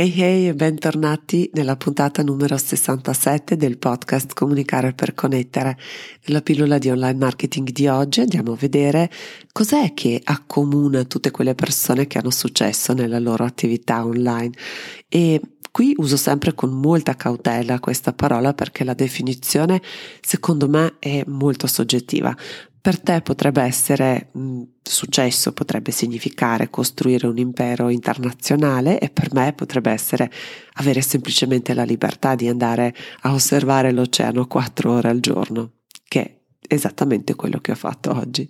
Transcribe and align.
Hey 0.00 0.18
hey 0.18 0.46
e 0.48 0.54
bentornati 0.54 1.50
nella 1.52 1.76
puntata 1.76 2.22
numero 2.22 2.56
67 2.56 3.54
del 3.58 3.76
podcast 3.76 4.32
Comunicare 4.32 4.94
per 4.94 5.12
connettere. 5.12 5.76
Nella 6.24 6.40
pillola 6.40 6.78
di 6.78 6.88
online 6.88 7.18
marketing 7.18 7.68
di 7.68 7.86
oggi 7.86 8.20
andiamo 8.20 8.52
a 8.52 8.56
vedere 8.56 9.10
cos'è 9.52 9.92
che 9.92 10.18
accomuna 10.24 11.04
tutte 11.04 11.30
quelle 11.30 11.54
persone 11.54 12.06
che 12.06 12.16
hanno 12.16 12.30
successo 12.30 12.94
nella 12.94 13.18
loro 13.18 13.44
attività 13.44 14.02
online 14.02 14.52
e 15.06 15.38
qui 15.70 15.92
uso 15.98 16.16
sempre 16.16 16.54
con 16.54 16.70
molta 16.70 17.14
cautela 17.14 17.78
questa 17.78 18.14
parola 18.14 18.54
perché 18.54 18.84
la 18.84 18.94
definizione 18.94 19.82
secondo 20.22 20.66
me 20.66 20.94
è 20.98 21.24
molto 21.26 21.66
soggettiva. 21.66 22.34
Per 22.82 22.98
te 22.98 23.20
potrebbe 23.20 23.60
essere 23.62 24.30
mh, 24.32 24.62
successo, 24.82 25.52
potrebbe 25.52 25.90
significare 25.90 26.70
costruire 26.70 27.26
un 27.26 27.36
impero 27.36 27.90
internazionale 27.90 28.98
e 28.98 29.10
per 29.10 29.34
me 29.34 29.52
potrebbe 29.52 29.90
essere 29.90 30.30
avere 30.74 31.02
semplicemente 31.02 31.74
la 31.74 31.84
libertà 31.84 32.34
di 32.34 32.48
andare 32.48 32.94
a 33.22 33.34
osservare 33.34 33.92
l'oceano 33.92 34.46
quattro 34.46 34.92
ore 34.92 35.10
al 35.10 35.20
giorno, 35.20 35.72
che 36.08 36.22
è 36.22 36.38
esattamente 36.66 37.34
quello 37.34 37.60
che 37.60 37.72
ho 37.72 37.76
fatto 37.76 38.16
oggi. 38.16 38.48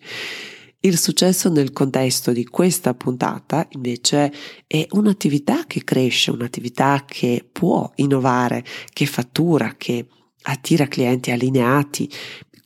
Il 0.82 0.96
successo 0.96 1.50
nel 1.50 1.72
contesto 1.72 2.32
di 2.32 2.44
questa 2.44 2.94
puntata 2.94 3.66
invece 3.70 4.32
è 4.66 4.86
un'attività 4.92 5.66
che 5.66 5.82
cresce, 5.82 6.30
un'attività 6.30 7.04
che 7.04 7.46
può 7.50 7.90
innovare, 7.96 8.64
che 8.92 9.06
fattura, 9.06 9.74
che 9.76 10.06
attira 10.42 10.86
clienti 10.86 11.32
allineati, 11.32 12.10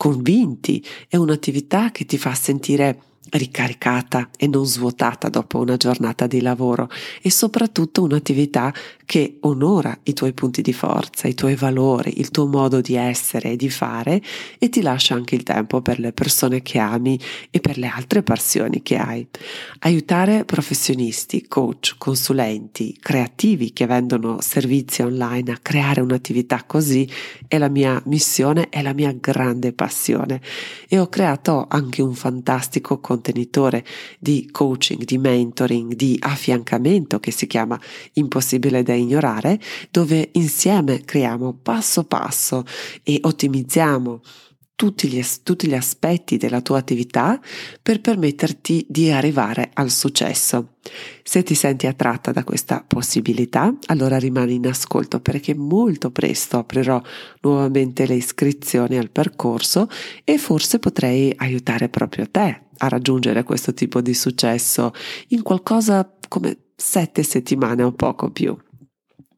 convinti, 0.05 0.85
è 1.09 1.17
un'attività 1.17 1.91
che 1.91 2.05
ti 2.05 2.19
fa 2.19 2.35
sentire 2.35 3.14
ricaricata 3.31 4.29
e 4.37 4.47
non 4.47 4.67
svuotata 4.67 5.29
dopo 5.29 5.59
una 5.59 5.77
giornata 5.77 6.27
di 6.27 6.41
lavoro 6.41 6.89
e 7.23 7.31
soprattutto 7.31 8.03
un'attività 8.03 8.73
che 9.05 9.39
onora 9.41 9.97
i 10.05 10.13
tuoi 10.13 10.33
punti 10.33 10.63
di 10.63 10.73
forza, 10.73 11.29
i 11.29 11.35
tuoi 11.35 11.55
valori, 11.55 12.21
il 12.21 12.31
tuo 12.31 12.47
modo 12.47 12.81
di 12.81 12.95
essere 12.95 13.53
e 13.53 13.57
di 13.57 13.69
fare 13.69 14.23
e 14.59 14.69
ti 14.69 14.81
lascia 14.83 15.15
anche 15.15 15.35
il 15.35 15.43
tempo 15.43 15.83
per 15.83 15.99
le 15.99 16.13
persone 16.13 16.63
che 16.63 16.79
ami 16.79 17.19
e 17.51 17.61
per 17.61 17.77
le 17.77 17.87
altre 17.87 18.23
passioni 18.23 18.83
che 18.83 18.97
hai. 18.97 19.27
Aiutare 19.81 20.45
professionisti, 20.45 21.47
coach, 21.47 21.97
consulenti, 21.99 22.97
creativi 22.99 23.73
che 23.73 23.87
vendono 23.87 24.41
servizi 24.41 25.03
online 25.03 25.53
a 25.53 25.59
creare 25.61 26.01
un'attività 26.01 26.65
così 26.65 27.09
è 27.47 27.59
la 27.59 27.69
mia 27.69 28.01
missione, 28.07 28.69
è 28.69 28.83
la 28.83 28.95
mia 28.95 29.15
grande 29.19 29.73
passione 29.73 30.41
e 30.89 30.99
ho 30.99 31.09
creato 31.09 31.67
anche 31.69 32.01
un 32.01 32.15
fantastico 32.15 32.99
contenitore 33.15 33.85
di 34.19 34.49
coaching, 34.51 35.05
di 35.05 35.19
mentoring, 35.19 35.95
di 35.95 36.17
affiancamento 36.19 37.21
che 37.21 37.31
si 37.31 37.47
chiama 37.47 37.81
Impossibile 38.15 38.83
da 38.83 38.95
ignorare, 38.95 39.61
dove 39.91 40.31
insieme 40.33 41.03
creiamo 41.05 41.57
passo 41.63 42.05
passo 42.05 42.65
e 43.03 43.19
ottimizziamo 43.23 44.21
tutti 44.77 45.09
gli, 45.09 45.23
tutti 45.43 45.69
gli, 45.69 45.75
aspetti 45.75 46.37
della 46.37 46.61
tua 46.61 46.79
attività 46.79 47.41
per 47.81 48.01
permetterti 48.01 48.87
di 48.89 49.11
arrivare 49.11 49.71
al 49.75 49.91
successo. 49.91 50.75
Se 51.23 51.43
ti 51.43 51.55
senti 51.55 51.87
attratta 51.87 52.33
da 52.33 52.45
questa 52.45 52.85
possibilità, 52.87 53.75
allora 53.87 54.19
rimani 54.19 54.55
in 54.55 54.67
ascolto 54.67 55.21
perché 55.21 55.55
molto 55.55 56.11
presto 56.11 56.59
aprirò 56.59 57.01
nuovamente 57.43 58.07
le 58.07 58.15
iscrizioni 58.15 58.99
al 58.99 59.11
percorso 59.11 59.89
e 60.25 60.39
forse 60.39 60.79
potrei 60.79 61.33
aiutare 61.37 61.89
proprio 61.89 62.29
te 62.31 62.63
a 62.77 62.89
raggiungere 62.89 63.45
questo 63.45 63.73
tipo 63.73 64.01
di 64.01 64.15
successo 64.15 64.93
in 65.29 65.43
qualcosa 65.43 66.11
come 66.29 66.59
sette 66.75 67.23
settimane 67.23 67.83
o 67.83 67.93
poco 67.93 68.31
più. 68.31 68.57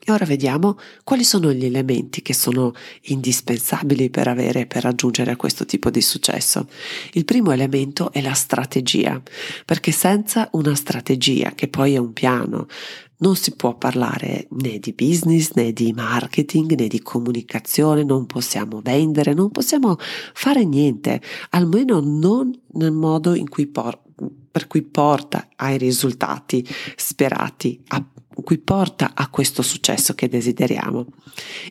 E 0.09 0.13
ora 0.13 0.25
vediamo 0.25 0.79
quali 1.03 1.25
sono 1.25 1.53
gli 1.53 1.65
elementi 1.65 2.23
che 2.23 2.33
sono 2.33 2.75
indispensabili 3.07 4.09
per 4.09 4.29
avere, 4.29 4.65
per 4.65 4.85
raggiungere 4.85 5.35
questo 5.35 5.67
tipo 5.67 5.91
di 5.91 6.01
successo. 6.01 6.69
Il 7.15 7.25
primo 7.25 7.51
elemento 7.51 8.13
è 8.13 8.21
la 8.21 8.33
strategia, 8.33 9.21
perché 9.65 9.91
senza 9.91 10.49
una 10.53 10.77
strategia, 10.77 11.55
che 11.57 11.67
poi 11.67 11.95
è 11.95 11.97
un 11.97 12.13
piano, 12.13 12.69
non 13.17 13.35
si 13.35 13.57
può 13.57 13.77
parlare 13.77 14.47
né 14.51 14.79
di 14.79 14.93
business, 14.93 15.51
né 15.55 15.73
di 15.73 15.93
marketing, 15.93 16.79
né 16.79 16.87
di 16.87 17.03
comunicazione, 17.03 18.05
non 18.05 18.27
possiamo 18.27 18.81
vendere, 18.85 19.35
non 19.35 19.51
possiamo 19.51 19.97
fare 19.99 20.65
niente, 20.65 21.21
almeno 21.51 21.99
non 21.99 22.57
nel 22.75 22.93
modo 22.93 23.35
in 23.35 23.49
cui 23.49 23.67
por- 23.67 24.05
per 24.53 24.69
cui 24.69 24.83
porta 24.83 25.49
ai 25.57 25.77
risultati 25.77 26.65
sperati, 26.95 27.83
a 27.89 28.03
cui 28.47 28.59
porta 28.59 29.11
a 29.13 29.29
questo 29.29 29.61
successo 29.61 30.15
che 30.15 30.29
desideriamo. 30.29 31.05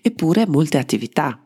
Eppure 0.02 0.46
molte 0.46 0.78
attività 0.78 1.40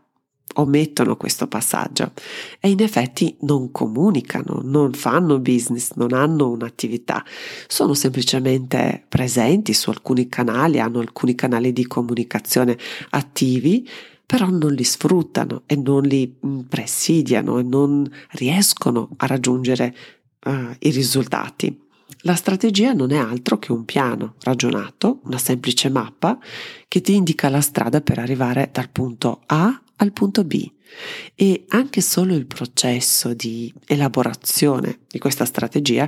omettono 0.56 1.16
questo 1.18 1.48
passaggio 1.48 2.14
e 2.60 2.72
in 2.72 2.82
effetti 2.82 3.38
non 3.42 3.72
comunicano, 3.72 4.62
non 4.64 4.94
fanno 4.94 5.38
business, 5.40 5.92
non 5.94 6.14
hanno 6.14 6.50
un'attività, 6.50 7.24
sono 7.68 7.94
semplicemente 7.94 9.06
presenti 9.08 9.74
su 9.74 9.92
alcuni 9.92 10.28
canali, 10.28 10.80
hanno 10.80 11.00
alcuni 11.00 11.36
canali 11.36 11.72
di 11.72 11.86
comunicazione 11.86 12.76
attivi, 13.12 13.88
però 14.26 14.50
non 14.50 14.74
li 14.74 14.84
sfruttano 14.84 15.62
e 15.68 15.76
non 15.76 16.02
li 16.02 16.38
mm, 16.44 16.62
presidiano 16.62 17.60
e 17.60 17.64
non 17.64 18.10
riescono 18.32 19.10
a 19.18 19.28
raggiungere 19.28 19.96
uh, 20.46 20.76
i 20.80 20.90
risultati. 20.90 21.88
La 22.24 22.36
strategia 22.36 22.94
non 22.94 23.12
è 23.12 23.18
altro 23.18 23.58
che 23.60 23.72
un 23.72 23.86
piano 23.86 24.36
ragionato, 24.42 25.20
una 25.24 25.38
semplice 25.38 25.90
mappa 25.90 26.38
che 26.88 27.02
ti 27.02 27.16
indica 27.16 27.50
la 27.50 27.62
strada 27.62 28.02
per 28.02 28.20
arrivare 28.20 28.70
dal 28.72 28.90
punto 28.90 29.42
A 29.46 29.82
al 29.96 30.12
punto 30.12 30.44
B 30.44 30.70
e 31.36 31.66
anche 31.70 32.02
solo 32.02 32.34
il 32.34 32.46
processo 32.46 33.34
di 33.34 33.74
elaborazione 33.86 35.00
di 35.08 35.20
questa 35.20 35.46
strategia 35.46 36.08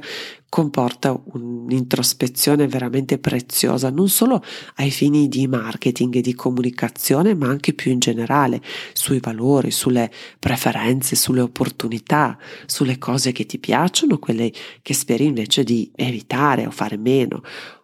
comporta 0.50 1.18
un'introspezione 1.24 2.68
veramente 2.68 3.18
preziosa, 3.18 3.90
non 3.90 4.10
solo 4.10 4.44
ai 4.76 4.92
fini 4.92 5.30
di 5.30 5.48
marketing 5.48 6.16
e 6.16 6.22
di 6.22 6.34
comunicazione, 6.34 7.34
ma 7.36 7.48
anche 7.48 7.74
più 7.74 7.92
in 7.92 8.00
generale 8.00 8.62
sui 8.92 9.20
valori, 9.20 9.72
sulle 9.72 10.12
preferenze, 10.40 11.16
sulle 11.16 11.40
opportunità, 11.40 12.38
sulle 12.66 12.98
cose 12.98 13.32
che 13.32 13.46
ti 13.46 13.60
piacciono, 13.60 14.20
quelle 14.20 14.52
che 14.82 14.94
speri 14.94 15.26
invece 15.26 15.64
di 15.64 15.90
evitare 15.96 16.66
o 16.66 16.72
fare 16.72 16.98
meno 16.98 17.42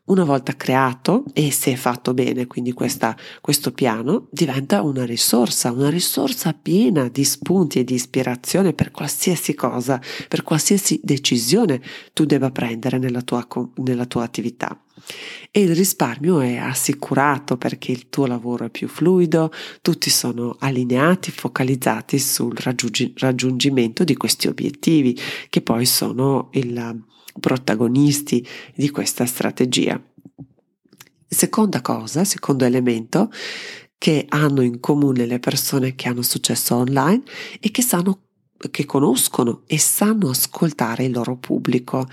una 0.08 0.24
volta 0.24 0.56
creato 0.56 1.24
e 1.34 1.52
se 1.52 1.76
fatto 1.76 2.14
bene, 2.14 2.48
quindi 2.48 2.72
questa, 2.74 3.16
questo 3.42 3.72
piano 3.72 4.28
diventa 4.30 4.82
una 4.82 5.06
risorsa, 5.06 5.72
una 5.72 5.90
risorsa 5.90 6.54
piena 6.54 7.10
di 7.10 7.24
spunti 7.24 7.80
e 7.80 7.84
di 7.84 7.94
ispirazione 7.94 8.74
per 8.74 8.92
qualsiasi 8.92 9.54
cosa, 9.54 10.02
per 10.28 10.44
qualsiasi 10.44 11.00
decisione 11.04 11.82
tu 12.14 12.26
debba 12.26 12.52
prendere 12.52 12.98
nella 12.98 13.22
tua, 13.22 13.46
nella 13.76 14.06
tua 14.06 14.24
attività. 14.24 14.80
E 15.52 15.62
il 15.62 15.76
risparmio 15.76 16.40
è 16.40 16.58
assicurato 16.58 17.58
perché 17.58 17.92
il 17.92 18.10
tuo 18.10 18.26
lavoro 18.26 18.66
è 18.66 18.70
più 18.70 18.88
fluido, 18.88 19.52
tutti 19.82 20.10
sono 20.10 20.56
allineati, 20.60 21.32
focalizzati 21.32 22.18
sul 22.18 22.56
raggiungimento 22.56 24.04
di 24.04 24.16
questi 24.16 24.48
obiettivi 24.48 25.18
che 25.50 25.62
poi 25.62 25.86
sono 25.86 26.50
il 26.54 27.06
protagonisti 27.40 28.46
di 28.76 28.90
questa 28.90 29.26
strategia. 29.26 30.02
Seconda 31.28 31.82
cosa, 31.82 32.24
secondo 32.24 32.66
elemento 32.66 33.30
che 33.98 34.26
hanno 34.30 34.62
in 34.62 34.80
comune 34.80 35.26
le 35.26 35.40
persone 35.40 35.96
che 35.96 36.08
hanno 36.08 36.22
successo 36.22 36.76
online 36.76 37.24
è 37.60 37.72
che 37.72 37.82
sanno 37.82 38.22
che 38.72 38.86
conoscono 38.86 39.64
e 39.68 39.78
sanno 39.78 40.30
ascoltare 40.30 41.06
il 41.06 41.12
loro 41.12 41.38
pubblico 41.38 42.08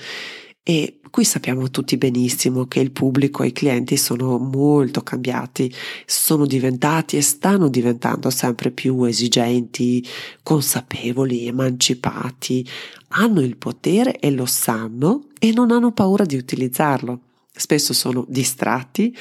e 0.63 1.01
qui 1.15 1.23
sappiamo 1.23 1.71
tutti 1.71 1.97
benissimo 1.97 2.67
che 2.67 2.81
il 2.81 2.91
pubblico 2.91 3.45
e 3.45 3.47
i 3.47 3.53
clienti 3.53 3.97
sono 3.97 4.37
molto 4.37 5.05
cambiati, 5.05 5.73
sono 6.05 6.45
diventati 6.45 7.17
e 7.17 7.21
stanno 7.23 7.69
diventando 7.69 8.31
sempre 8.31 8.73
più 8.73 9.01
esigenti, 9.05 10.05
consapevoli, 10.43 11.47
emancipati, 11.47 12.69
hanno 13.11 13.43
il 13.43 13.57
potere 13.57 14.19
e 14.19 14.33
lo 14.33 14.45
sanno 14.45 15.27
e 15.39 15.53
non 15.53 15.71
hanno 15.71 15.93
paura 15.93 16.25
di 16.25 16.35
utilizzarlo. 16.35 17.21
Spesso 17.55 17.93
sono 17.93 18.27
distratti, 18.29 19.17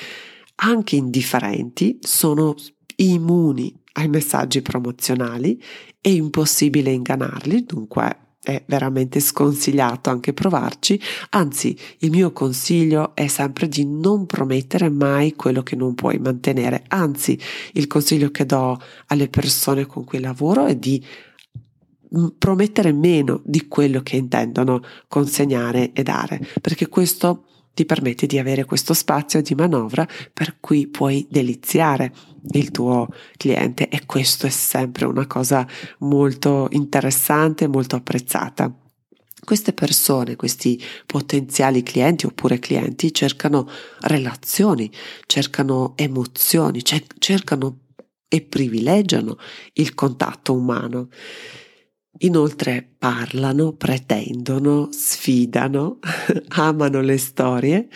anche 0.55 0.95
indifferenti, 0.95 1.99
sono 2.01 2.55
immuni 2.95 3.71
ai 3.91 4.07
messaggi 4.07 4.63
promozionali, 4.63 5.61
è 6.01 6.09
impossibile 6.09 6.89
ingannarli, 6.89 7.65
dunque 7.65 8.22
è 8.43 8.61
veramente 8.65 9.21
sconsigliato 9.21 10.09
anche 10.09 10.33
provarci, 10.33 10.99
anzi 11.29 11.77
il 11.99 12.11
mio 12.11 12.33
consiglio 12.33 13.15
è 13.15 13.27
sempre 13.27 13.69
di 13.69 13.85
non 13.85 14.25
promettere 14.25 14.89
mai 14.89 15.33
quello 15.33 15.63
che 15.63 15.77
non 15.77 15.95
puoi 15.95 16.19
mantenere, 16.19 16.83
anzi 16.89 17.39
il 17.73 17.87
consiglio 17.87 18.31
che 18.31 18.45
do 18.45 18.79
alle 19.07 19.29
persone 19.29 19.85
con 19.85 20.03
cui 20.03 20.19
lavoro 20.19 20.65
è 20.65 20.75
di 20.75 21.03
mm, 22.15 22.27
promettere 22.37 22.91
meno 22.91 23.41
di 23.45 23.67
quello 23.67 24.01
che 24.01 24.17
intendono 24.17 24.83
consegnare 25.07 25.93
e 25.93 26.03
dare, 26.03 26.45
perché 26.59 26.89
questo 26.89 27.45
ti 27.73 27.85
permette 27.85 28.27
di 28.27 28.37
avere 28.37 28.65
questo 28.65 28.93
spazio 28.93 29.41
di 29.41 29.55
manovra 29.55 30.07
per 30.31 30.57
cui 30.59 30.87
puoi 30.87 31.25
deliziare 31.29 32.13
il 32.51 32.71
tuo 32.71 33.07
cliente 33.37 33.89
e 33.89 34.05
questo 34.05 34.45
è 34.45 34.49
sempre 34.49 35.05
una 35.05 35.25
cosa 35.27 35.67
molto 35.99 36.67
interessante, 36.71 37.67
molto 37.67 37.95
apprezzata. 37.95 38.71
Queste 39.43 39.73
persone, 39.73 40.37
questi 40.37 40.81
potenziali 41.05 41.83
clienti 41.83 42.25
oppure 42.25 42.59
clienti 42.59 43.13
cercano 43.13 43.69
relazioni, 44.01 44.89
cercano 45.25 45.93
emozioni, 45.97 46.81
cercano 46.83 47.79
e 48.29 48.41
privilegiano 48.41 49.37
il 49.73 49.93
contatto 49.93 50.53
umano. 50.53 51.09
Inoltre 52.19 52.88
parlano, 52.98 53.74
pretendono, 53.74 54.89
sfidano, 54.92 55.98
amano 56.56 57.01
le 57.01 57.18
storie 57.18 57.88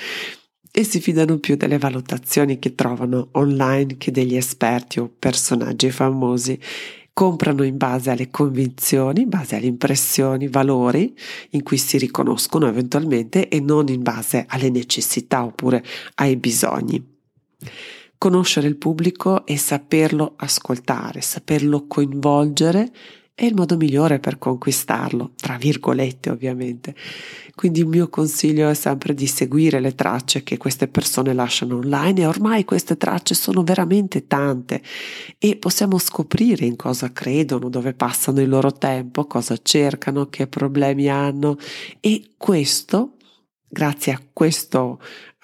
e 0.72 0.84
si 0.84 1.00
fidano 1.00 1.38
più 1.38 1.56
delle 1.56 1.78
valutazioni 1.78 2.58
che 2.58 2.74
trovano 2.74 3.30
online 3.34 3.98
che 3.98 4.12
degli 4.12 4.36
esperti 4.36 5.00
o 5.00 5.12
personaggi 5.18 5.92
famosi. 5.92 6.60
Comprano 7.14 7.64
in 7.64 7.78
base 7.78 8.12
alle 8.12 8.30
convinzioni, 8.30 9.22
in 9.22 9.30
base 9.30 9.56
alle 9.56 9.66
impressioni, 9.66 10.48
valori 10.48 11.16
in 11.52 11.64
cui 11.64 11.78
si 11.78 11.98
riconoscono 11.98 12.68
eventualmente 12.68 13.50
e 13.50 13.60
non 13.60 13.88
in 13.88 14.04
base 14.04 14.46
alle 14.48 14.70
necessità 14.70 15.44
oppure 15.44 15.84
ai 16.16 16.38
bisogni. 16.38 17.04
Conoscere 18.18 18.68
il 18.68 18.78
pubblico 18.78 19.46
e 19.46 19.58
saperlo 19.58 20.34
ascoltare, 20.38 21.22
saperlo 21.22 21.86
coinvolgere 21.88 22.92
è 23.40 23.46
il 23.46 23.54
modo 23.54 23.78
migliore 23.78 24.18
per 24.18 24.40
conquistarlo, 24.40 25.34
tra 25.36 25.58
virgolette 25.58 26.32
ovviamente. 26.32 26.96
Quindi 27.54 27.82
il 27.82 27.86
mio 27.86 28.10
consiglio 28.10 28.68
è 28.68 28.74
sempre 28.74 29.14
di 29.14 29.28
seguire 29.28 29.80
le 29.80 29.94
tracce 29.94 30.42
che 30.42 30.58
queste 30.58 30.88
persone 30.88 31.34
lasciano 31.34 31.76
online 31.76 32.22
e 32.22 32.26
ormai 32.26 32.66
queste 32.66 32.98
tracce 32.98 33.36
sono 33.36 33.62
veramente 33.62 34.26
tante 34.26 34.82
e 35.38 35.56
possiamo 35.56 36.00
scoprire 36.00 36.66
in 36.66 36.76
cosa 36.76 37.14
credono, 37.14 37.70
dove 37.70 37.94
passano 37.94 38.42
il 38.42 38.50
loro 38.50 38.74
tempo, 38.74 39.28
cosa 39.28 39.56
cercano, 39.62 40.30
che 40.30 40.48
problemi 40.48 41.08
hanno 41.08 41.58
e 42.00 42.32
questo, 42.38 43.17
grazie 43.68 44.14
a 44.14 44.22
questo 44.32 45.00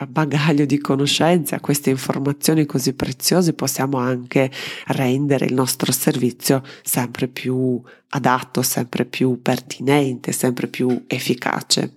bagaglio 0.07 0.65
di 0.65 0.79
conoscenze, 0.79 1.55
a 1.55 1.59
queste 1.59 1.89
informazioni 1.89 2.65
così 2.65 2.93
preziose, 2.93 3.53
possiamo 3.53 3.97
anche 3.97 4.51
rendere 4.87 5.45
il 5.45 5.53
nostro 5.53 5.91
servizio 5.91 6.63
sempre 6.81 7.27
più 7.27 7.81
adatto, 8.09 8.61
sempre 8.61 9.05
più 9.05 9.41
pertinente, 9.41 10.31
sempre 10.31 10.67
più 10.67 11.03
efficace. 11.07 11.93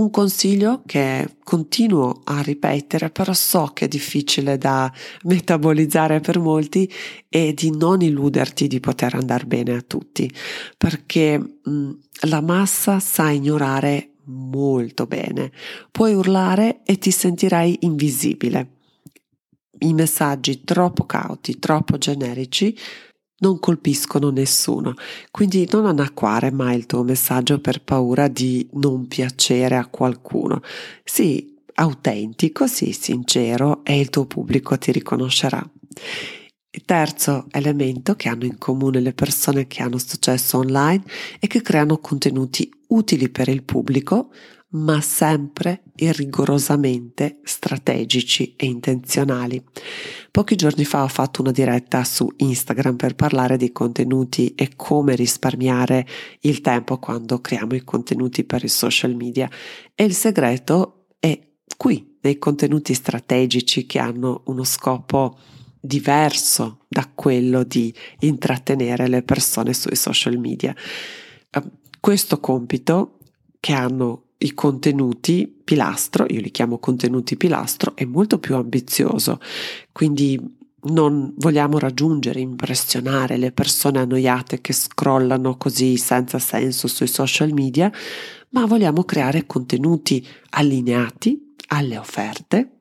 Un 0.00 0.08
consiglio 0.08 0.80
che 0.86 1.36
continuo 1.44 2.22
a 2.24 2.40
ripetere, 2.40 3.10
però 3.10 3.34
so 3.34 3.72
che 3.74 3.84
è 3.84 3.88
difficile 3.88 4.56
da 4.56 4.90
metabolizzare 5.24 6.20
per 6.20 6.38
molti, 6.38 6.90
è 7.28 7.52
di 7.52 7.70
non 7.76 8.00
illuderti 8.00 8.66
di 8.66 8.80
poter 8.80 9.14
andare 9.14 9.44
bene 9.44 9.74
a 9.74 9.82
tutti, 9.82 10.32
perché 10.78 11.38
mh, 11.38 11.90
la 12.28 12.40
massa 12.40 12.98
sa 12.98 13.28
ignorare 13.28 14.12
molto 14.24 15.04
bene. 15.04 15.52
Puoi 15.90 16.14
urlare 16.14 16.80
e 16.86 16.96
ti 16.96 17.10
sentirai 17.10 17.80
invisibile. 17.80 18.78
I 19.80 19.92
messaggi 19.92 20.64
troppo 20.64 21.04
cauti, 21.04 21.58
troppo 21.58 21.98
generici 21.98 22.74
non 23.40 23.58
colpiscono 23.58 24.30
nessuno, 24.30 24.94
quindi 25.30 25.68
non 25.70 25.86
annacquare 25.86 26.50
mai 26.50 26.76
il 26.76 26.86
tuo 26.86 27.02
messaggio 27.02 27.60
per 27.60 27.82
paura 27.82 28.28
di 28.28 28.66
non 28.72 29.06
piacere 29.06 29.76
a 29.76 29.86
qualcuno. 29.86 30.62
Sii 31.04 31.58
autentico, 31.74 32.66
sii 32.66 32.92
sincero 32.92 33.84
e 33.84 33.98
il 33.98 34.10
tuo 34.10 34.26
pubblico 34.26 34.76
ti 34.78 34.92
riconoscerà. 34.92 35.68
Il 36.72 36.84
terzo 36.84 37.46
elemento 37.50 38.14
che 38.14 38.28
hanno 38.28 38.44
in 38.44 38.56
comune 38.56 39.00
le 39.00 39.12
persone 39.12 39.66
che 39.66 39.82
hanno 39.82 39.98
successo 39.98 40.58
online 40.58 41.02
è 41.40 41.48
che 41.48 41.62
creano 41.62 41.98
contenuti 41.98 42.70
utili 42.88 43.28
per 43.28 43.48
il 43.48 43.64
pubblico, 43.64 44.30
ma 44.72 45.00
sempre 45.00 45.82
e 45.96 46.12
rigorosamente 46.12 47.40
strategici 47.42 48.54
e 48.56 48.66
intenzionali. 48.66 49.60
Pochi 50.30 50.54
giorni 50.54 50.84
fa 50.84 51.02
ho 51.02 51.08
fatto 51.08 51.42
una 51.42 51.50
diretta 51.50 52.04
su 52.04 52.30
Instagram 52.36 52.94
per 52.94 53.16
parlare 53.16 53.56
di 53.56 53.72
contenuti 53.72 54.54
e 54.54 54.76
come 54.76 55.16
risparmiare 55.16 56.06
il 56.42 56.60
tempo 56.60 56.98
quando 56.98 57.40
creiamo 57.40 57.74
i 57.74 57.82
contenuti 57.82 58.44
per 58.44 58.62
i 58.62 58.68
social 58.68 59.16
media 59.16 59.50
e 59.92 60.04
il 60.04 60.14
segreto 60.14 61.06
è 61.18 61.36
qui, 61.76 62.18
nei 62.20 62.38
contenuti 62.38 62.94
strategici 62.94 63.86
che 63.86 63.98
hanno 63.98 64.42
uno 64.46 64.62
scopo 64.62 65.36
diverso 65.80 66.84
da 66.86 67.10
quello 67.12 67.64
di 67.64 67.92
intrattenere 68.20 69.08
le 69.08 69.22
persone 69.22 69.72
sui 69.72 69.96
social 69.96 70.38
media. 70.38 70.74
Ehm, 71.50 71.70
questo 71.98 72.38
compito 72.38 73.18
che 73.58 73.72
hanno 73.72 74.29
i 74.42 74.54
contenuti 74.54 75.52
pilastro, 75.64 76.24
io 76.28 76.40
li 76.40 76.50
chiamo 76.50 76.78
contenuti 76.78 77.36
pilastro, 77.36 77.94
è 77.94 78.04
molto 78.04 78.38
più 78.38 78.56
ambizioso. 78.56 79.38
Quindi 79.92 80.58
non 80.82 81.34
vogliamo 81.36 81.78
raggiungere, 81.78 82.40
impressionare 82.40 83.36
le 83.36 83.52
persone 83.52 83.98
annoiate 83.98 84.60
che 84.60 84.72
scrollano 84.72 85.56
così 85.56 85.96
senza 85.98 86.38
senso 86.38 86.88
sui 86.88 87.06
social 87.06 87.52
media, 87.52 87.92
ma 88.50 88.64
vogliamo 88.64 89.04
creare 89.04 89.46
contenuti 89.46 90.26
allineati 90.50 91.54
alle 91.68 91.98
offerte 91.98 92.79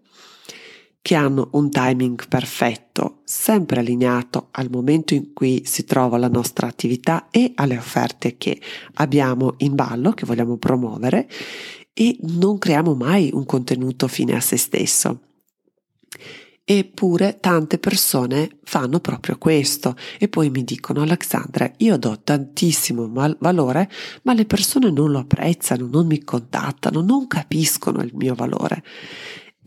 che 1.10 1.16
hanno 1.16 1.50
un 1.54 1.72
timing 1.72 2.28
perfetto, 2.28 3.22
sempre 3.24 3.80
allineato 3.80 4.50
al 4.52 4.70
momento 4.70 5.16
in 5.16 5.34
cui 5.34 5.64
si 5.66 5.84
trova 5.84 6.20
la 6.20 6.28
nostra 6.28 6.68
attività 6.68 7.30
e 7.32 7.54
alle 7.56 7.78
offerte 7.78 8.38
che 8.38 8.62
abbiamo 8.94 9.56
in 9.58 9.74
ballo, 9.74 10.12
che 10.12 10.28
vogliamo 10.28 10.58
promuovere 10.58 11.28
e 11.94 12.16
non 12.22 12.60
creiamo 12.60 12.94
mai 12.94 13.32
un 13.34 13.44
contenuto 13.44 14.08
fine 14.08 14.36
a 14.36 14.40
se 14.40 14.58
stesso. 14.58 15.22
Eppure 16.64 17.40
tante 17.40 17.80
persone 17.80 18.60
fanno 18.62 19.00
proprio 19.00 19.40
questo 19.40 19.96
e 20.20 20.28
poi 20.28 20.52
mi 20.52 20.64
dicono 20.64 21.02
Alexandra, 21.02 21.72
io 21.78 21.98
do 21.98 22.22
tantissimo 22.24 23.12
valore, 23.40 23.90
ma 24.22 24.36
le 24.36 24.46
persone 24.46 24.92
non 24.92 25.10
lo 25.10 25.18
apprezzano, 25.18 25.88
non 25.88 26.06
mi 26.06 26.24
contattano, 26.24 27.02
non 27.02 27.26
capiscono 27.26 28.04
il 28.04 28.12
mio 28.14 28.36
valore. 28.36 28.84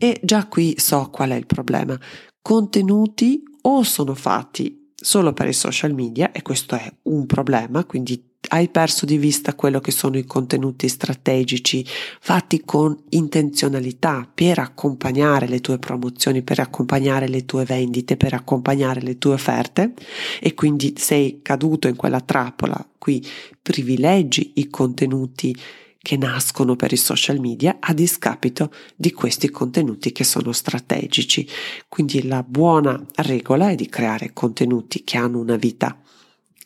E 0.03 0.19
già 0.21 0.47
qui 0.47 0.73
so 0.79 1.09
qual 1.09 1.29
è 1.29 1.35
il 1.35 1.45
problema. 1.45 1.97
Contenuti 2.41 3.41
o 3.61 3.83
sono 3.83 4.13
fatti 4.15 4.91
solo 4.93 5.31
per 5.31 5.47
i 5.47 5.53
social 5.53 5.93
media 5.93 6.33
e 6.33 6.41
questo 6.41 6.75
è 6.75 6.93
un 7.03 7.25
problema, 7.25 7.85
quindi 7.85 8.21
hai 8.49 8.67
perso 8.67 9.05
di 9.05 9.17
vista 9.17 9.55
quello 9.55 9.79
che 9.79 9.91
sono 9.91 10.17
i 10.17 10.25
contenuti 10.25 10.89
strategici 10.89 11.85
fatti 12.19 12.63
con 12.65 13.01
intenzionalità 13.11 14.29
per 14.33 14.59
accompagnare 14.59 15.47
le 15.47 15.61
tue 15.61 15.79
promozioni, 15.79 16.41
per 16.41 16.59
accompagnare 16.59 17.29
le 17.29 17.45
tue 17.45 17.63
vendite, 17.63 18.17
per 18.17 18.33
accompagnare 18.33 18.99
le 18.99 19.17
tue 19.17 19.31
offerte 19.31 19.93
e 20.41 20.53
quindi 20.53 20.95
sei 20.97 21.39
caduto 21.41 21.87
in 21.87 21.95
quella 21.95 22.19
trappola, 22.19 22.85
qui 22.97 23.25
privilegi 23.61 24.51
i 24.55 24.67
contenuti 24.67 25.55
che 26.03 26.17
nascono 26.17 26.75
per 26.75 26.91
i 26.91 26.97
social 26.97 27.39
media 27.39 27.77
a 27.79 27.93
discapito 27.93 28.73
di 28.93 29.13
questi 29.13 29.49
contenuti 29.49 30.11
che 30.11 30.25
sono 30.25 30.51
strategici. 30.51 31.47
Quindi 31.87 32.27
la 32.27 32.43
buona 32.43 33.01
regola 33.15 33.69
è 33.69 33.75
di 33.75 33.87
creare 33.87 34.33
contenuti 34.33 35.05
che 35.05 35.17
hanno 35.17 35.39
una 35.39 35.55
vita 35.55 35.97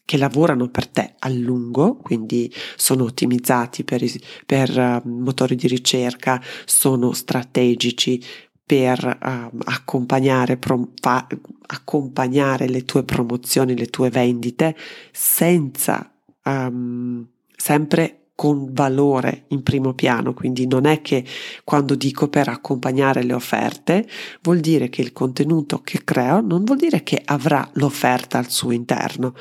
che 0.03 0.17
lavorano 0.17 0.69
per 0.69 0.87
te 0.87 1.13
a 1.19 1.29
lungo, 1.29 1.97
quindi 1.97 2.51
sono 2.75 3.03
ottimizzati 3.03 3.83
per, 3.83 4.03
per 4.45 5.01
uh, 5.03 5.07
motori 5.07 5.55
di 5.55 5.67
ricerca, 5.67 6.41
sono 6.65 7.11
strategici 7.11 8.23
per 8.65 9.05
uh, 9.05 9.55
accompagnare, 9.65 10.57
prom- 10.57 10.93
fa- 10.99 11.27
accompagnare 11.67 12.67
le 12.69 12.85
tue 12.85 13.03
promozioni, 13.03 13.77
le 13.77 13.87
tue 13.87 14.09
vendite, 14.09 14.75
senza 15.11 16.11
um, 16.43 17.27
sempre 17.55 18.26
con 18.37 18.71
valore 18.71 19.45
in 19.47 19.63
primo 19.63 19.95
piano, 19.95 20.35
quindi 20.35 20.67
non 20.67 20.85
è 20.85 21.01
che 21.01 21.25
quando 21.63 21.95
dico 21.95 22.27
per 22.27 22.49
accompagnare 22.49 23.23
le 23.23 23.33
offerte 23.33 24.07
vuol 24.43 24.59
dire 24.59 24.89
che 24.89 25.01
il 25.01 25.11
contenuto 25.11 25.81
che 25.81 26.03
creo 26.03 26.39
non 26.41 26.63
vuol 26.63 26.77
dire 26.77 27.01
che 27.01 27.19
avrà 27.25 27.67
l'offerta 27.73 28.37
al 28.37 28.51
suo 28.51 28.69
interno, 28.69 29.33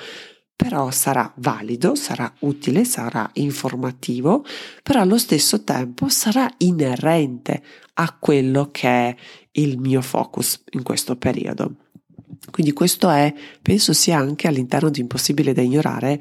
però 0.56 0.90
sarà 0.90 1.30
valido, 1.36 1.94
sarà 1.94 2.32
utile, 2.40 2.86
sarà 2.86 3.28
informativo, 3.34 4.46
però 4.82 5.02
allo 5.02 5.18
stesso 5.18 5.62
tempo 5.62 6.08
sarà 6.08 6.50
inerente 6.56 7.62
a 7.96 8.16
quello 8.18 8.70
che 8.72 8.88
è 8.88 9.16
il 9.52 9.78
mio 9.78 10.00
focus 10.00 10.62
in 10.70 10.82
questo 10.82 11.16
periodo. 11.16 11.74
Quindi 12.50 12.72
questo 12.72 13.10
è, 13.10 13.30
penso 13.60 13.92
sia 13.92 14.16
anche 14.16 14.48
all'interno 14.48 14.88
di 14.88 15.00
Impossibile 15.00 15.52
da 15.52 15.60
ignorare, 15.60 16.18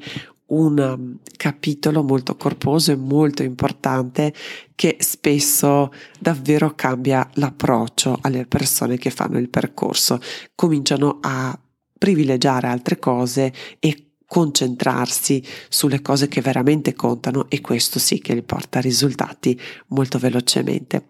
un 0.48 1.16
capitolo 1.36 2.02
molto 2.02 2.36
corposo 2.36 2.92
e 2.92 2.96
molto 2.96 3.42
importante 3.42 4.32
che 4.74 4.96
spesso 5.00 5.92
davvero 6.18 6.74
cambia 6.74 7.28
l'approccio 7.34 8.18
alle 8.22 8.46
persone 8.46 8.98
che 8.98 9.10
fanno 9.10 9.38
il 9.38 9.48
percorso, 9.48 10.20
cominciano 10.54 11.18
a 11.20 11.58
privilegiare 11.98 12.66
altre 12.66 12.98
cose 12.98 13.52
e 13.78 14.06
concentrarsi 14.26 15.42
sulle 15.68 16.02
cose 16.02 16.28
che 16.28 16.40
veramente 16.40 16.94
contano 16.94 17.48
e 17.48 17.60
questo 17.60 17.98
sì 17.98 18.18
che 18.18 18.34
li 18.34 18.42
porta 18.42 18.78
a 18.78 18.82
risultati 18.82 19.58
molto 19.88 20.18
velocemente. 20.18 21.08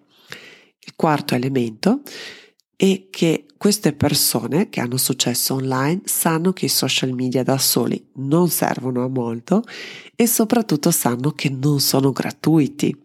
Il 0.79 0.93
quarto 0.95 1.35
elemento 1.35 2.03
è 2.77 3.07
che 3.09 3.47
queste 3.57 3.95
persone 3.95 4.69
che 4.69 4.81
hanno 4.81 4.99
successo 4.99 5.55
online 5.55 6.03
sanno 6.05 6.53
che 6.53 6.67
i 6.67 6.69
social 6.69 7.13
media 7.13 7.43
da 7.43 7.57
soli 7.57 8.11
non 8.17 8.51
servono 8.51 9.03
a 9.03 9.09
molto 9.09 9.63
e 10.15 10.27
soprattutto 10.27 10.91
sanno 10.91 11.31
che 11.31 11.49
non 11.49 11.81
sono 11.81 12.13
gratuiti. 12.13 13.05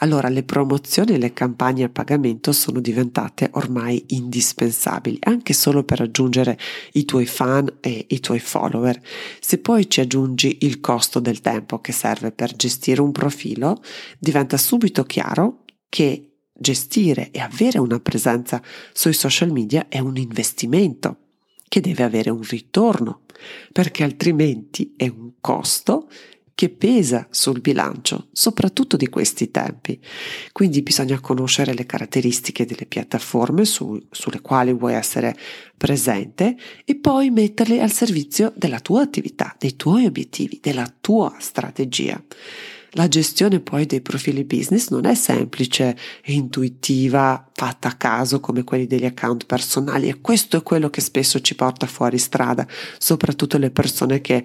Allora 0.00 0.28
le 0.28 0.42
promozioni 0.42 1.12
e 1.14 1.18
le 1.18 1.32
campagne 1.32 1.84
a 1.84 1.88
pagamento 1.88 2.52
sono 2.52 2.80
diventate 2.80 3.48
ormai 3.52 4.02
indispensabili, 4.08 5.18
anche 5.20 5.54
solo 5.54 5.84
per 5.84 5.98
raggiungere 5.98 6.58
i 6.92 7.04
tuoi 7.04 7.26
fan 7.26 7.78
e 7.80 8.06
i 8.08 8.20
tuoi 8.20 8.38
follower. 8.38 9.00
Se 9.40 9.58
poi 9.58 9.88
ci 9.88 10.00
aggiungi 10.00 10.58
il 10.62 10.80
costo 10.80 11.18
del 11.18 11.40
tempo 11.40 11.80
che 11.80 11.92
serve 11.92 12.30
per 12.32 12.54
gestire 12.56 13.00
un 13.00 13.12
profilo, 13.12 13.82
diventa 14.18 14.58
subito 14.58 15.04
chiaro 15.04 15.64
che 15.88 16.35
gestire 16.58 17.30
e 17.30 17.40
avere 17.40 17.78
una 17.78 18.00
presenza 18.00 18.62
sui 18.92 19.12
social 19.12 19.52
media 19.52 19.86
è 19.88 19.98
un 19.98 20.16
investimento 20.16 21.18
che 21.68 21.80
deve 21.80 22.04
avere 22.04 22.30
un 22.30 22.42
ritorno, 22.42 23.22
perché 23.72 24.04
altrimenti 24.04 24.94
è 24.96 25.08
un 25.08 25.32
costo 25.40 26.08
che 26.56 26.70
pesa 26.70 27.26
sul 27.28 27.60
bilancio, 27.60 28.28
soprattutto 28.32 28.96
di 28.96 29.08
questi 29.08 29.50
tempi. 29.50 30.00
Quindi 30.52 30.80
bisogna 30.80 31.20
conoscere 31.20 31.74
le 31.74 31.84
caratteristiche 31.84 32.64
delle 32.64 32.86
piattaforme 32.86 33.66
su, 33.66 34.00
sulle 34.10 34.40
quali 34.40 34.72
vuoi 34.72 34.94
essere 34.94 35.36
presente 35.76 36.56
e 36.86 36.96
poi 36.96 37.28
metterle 37.28 37.82
al 37.82 37.92
servizio 37.92 38.54
della 38.56 38.80
tua 38.80 39.02
attività, 39.02 39.54
dei 39.58 39.76
tuoi 39.76 40.06
obiettivi, 40.06 40.58
della 40.62 40.90
tua 40.98 41.36
strategia. 41.38 42.18
La 42.96 43.08
gestione 43.08 43.60
poi 43.60 43.84
dei 43.84 44.00
profili 44.00 44.44
business 44.44 44.88
non 44.88 45.04
è 45.04 45.14
semplice 45.14 45.94
e 46.24 46.32
intuitiva, 46.32 47.46
fatta 47.52 47.88
a 47.88 47.94
caso 47.94 48.40
come 48.40 48.64
quelli 48.64 48.86
degli 48.86 49.04
account 49.04 49.44
personali 49.44 50.08
e 50.08 50.22
questo 50.22 50.56
è 50.56 50.62
quello 50.62 50.88
che 50.88 51.02
spesso 51.02 51.38
ci 51.42 51.54
porta 51.54 51.86
fuori 51.86 52.16
strada, 52.16 52.66
soprattutto 52.96 53.58
le 53.58 53.70
persone 53.70 54.22
che 54.22 54.42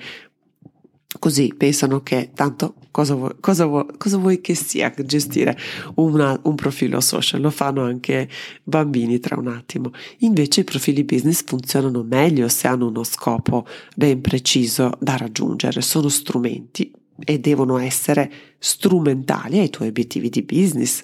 così 1.17 1.53
pensano 1.55 2.03
che 2.03 2.31
tanto 2.33 2.75
cosa 2.91 3.15
vuoi, 3.15 3.35
cosa 3.39 3.65
vuoi, 3.65 3.85
cosa 3.97 4.17
vuoi 4.17 4.41
che 4.41 4.53
sia 4.53 4.93
gestire 4.97 5.57
una, 5.95 6.37
un 6.43 6.55
profilo 6.55 6.99
social, 6.99 7.39
lo 7.39 7.51
fanno 7.51 7.83
anche 7.83 8.27
bambini 8.63 9.21
tra 9.21 9.39
un 9.39 9.47
attimo. 9.47 9.91
Invece 10.19 10.59
i 10.61 10.65
profili 10.65 11.05
business 11.05 11.41
funzionano 11.45 12.03
meglio 12.03 12.49
se 12.49 12.67
hanno 12.67 12.87
uno 12.87 13.05
scopo 13.05 13.65
ben 13.95 14.19
preciso 14.19 14.91
da 14.99 15.15
raggiungere, 15.15 15.79
sono 15.79 16.09
strumenti 16.09 16.99
e 17.23 17.39
devono 17.39 17.77
essere 17.77 18.31
strumentali 18.59 19.59
ai 19.59 19.69
tuoi 19.69 19.89
obiettivi 19.89 20.29
di 20.29 20.43
business. 20.43 21.03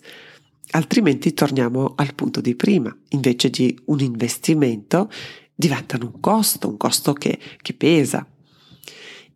Altrimenti 0.72 1.34
torniamo 1.34 1.94
al 1.96 2.14
punto 2.14 2.42
di 2.42 2.56
prima, 2.56 2.96
invece 3.10 3.50
di 3.50 3.78
un 3.86 4.00
investimento 4.00 5.10
diventano 5.56 6.06
un 6.14 6.20
costo, 6.20 6.68
un 6.68 6.78
costo 6.78 7.14
che, 7.14 7.40
che 7.62 7.74
pesa. 7.74 8.26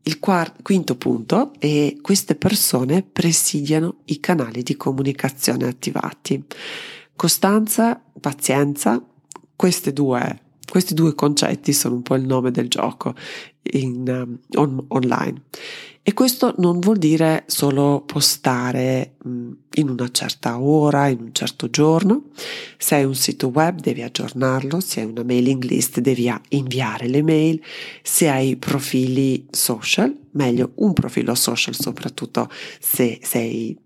Il 0.03 0.19
quarto, 0.19 0.61
quinto 0.63 0.95
punto 0.95 1.53
è 1.59 1.95
queste 2.01 2.35
persone 2.35 3.03
presidiano 3.03 3.97
i 4.05 4.19
canali 4.19 4.63
di 4.63 4.75
comunicazione 4.75 5.67
attivati. 5.67 6.43
Costanza, 7.15 8.01
pazienza, 8.19 9.03
due 9.93 10.41
questi 10.71 10.93
due 10.93 11.13
concetti 11.13 11.73
sono 11.73 11.95
un 11.95 12.01
po' 12.01 12.15
il 12.15 12.25
nome 12.25 12.49
del 12.49 12.69
gioco 12.69 13.13
in, 13.73 14.07
um, 14.07 14.39
on, 14.53 14.85
online. 14.87 15.41
E 16.03 16.15
questo 16.15 16.55
non 16.57 16.79
vuol 16.79 16.97
dire 16.97 17.43
solo 17.45 18.01
postare 18.03 19.17
um, 19.23 19.55
in 19.75 19.87
una 19.87 20.09
certa 20.09 20.59
ora, 20.59 21.07
in 21.07 21.21
un 21.21 21.31
certo 21.31 21.69
giorno. 21.69 22.29
Se 22.77 22.95
hai 22.95 23.03
un 23.03 23.13
sito 23.13 23.49
web 23.49 23.79
devi 23.79 24.01
aggiornarlo, 24.01 24.79
se 24.79 25.01
hai 25.01 25.05
una 25.05 25.21
mailing 25.21 25.61
list 25.63 25.99
devi 25.99 26.33
inviare 26.49 27.07
le 27.07 27.21
mail, 27.21 27.61
se 28.01 28.29
hai 28.29 28.55
profili 28.55 29.45
social, 29.51 30.17
meglio 30.31 30.71
un 30.75 30.93
profilo 30.93 31.35
social 31.35 31.75
soprattutto 31.75 32.49
se 32.79 33.19
sei 33.21 33.77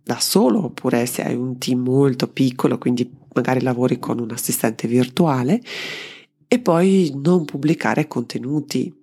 da 0.00 0.20
solo 0.20 0.66
oppure 0.66 1.06
se 1.06 1.24
hai 1.24 1.34
un 1.34 1.58
team 1.58 1.80
molto 1.80 2.28
piccolo, 2.28 2.78
quindi 2.78 3.10
magari 3.32 3.62
lavori 3.62 3.98
con 3.98 4.20
un 4.20 4.30
assistente 4.30 4.86
virtuale. 4.86 5.60
E 6.46 6.60
poi 6.60 7.10
non 7.16 7.44
pubblicare 7.44 8.06
contenuti 8.06 9.02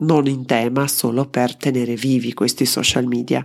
non 0.00 0.26
in 0.26 0.46
tema 0.46 0.86
solo 0.86 1.26
per 1.28 1.56
tenere 1.56 1.94
vivi 1.94 2.34
questi 2.34 2.66
social 2.66 3.06
media. 3.06 3.44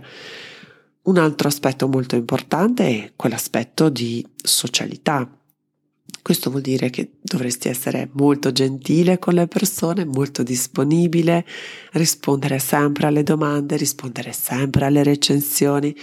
Un 1.02 1.18
altro 1.18 1.48
aspetto 1.48 1.88
molto 1.88 2.16
importante 2.16 2.88
è 2.88 3.12
quell'aspetto 3.14 3.88
di 3.88 4.26
socialità. 4.36 5.30
Questo 6.26 6.50
vuol 6.50 6.62
dire 6.62 6.90
che 6.90 7.12
dovresti 7.22 7.68
essere 7.68 8.08
molto 8.14 8.50
gentile 8.50 9.20
con 9.20 9.34
le 9.34 9.46
persone, 9.46 10.04
molto 10.04 10.42
disponibile, 10.42 11.46
rispondere 11.92 12.58
sempre 12.58 13.06
alle 13.06 13.22
domande, 13.22 13.76
rispondere 13.76 14.32
sempre 14.32 14.86
alle 14.86 15.04
recensioni, 15.04 15.94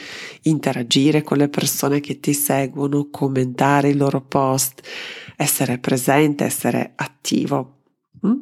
interagire 0.43 1.24
con 1.24 1.36
le 1.36 1.50
persone 1.50 2.00
che 2.00 2.22
ti 2.22 2.33
seguono, 2.33 3.10
commentare 3.12 3.89
i 3.89 3.95
loro 3.95 4.22
post, 4.22 4.81
essere 5.36 5.77
presente, 5.77 6.45
essere 6.45 6.93
attivo. 6.95 7.79
Mm? 8.25 8.38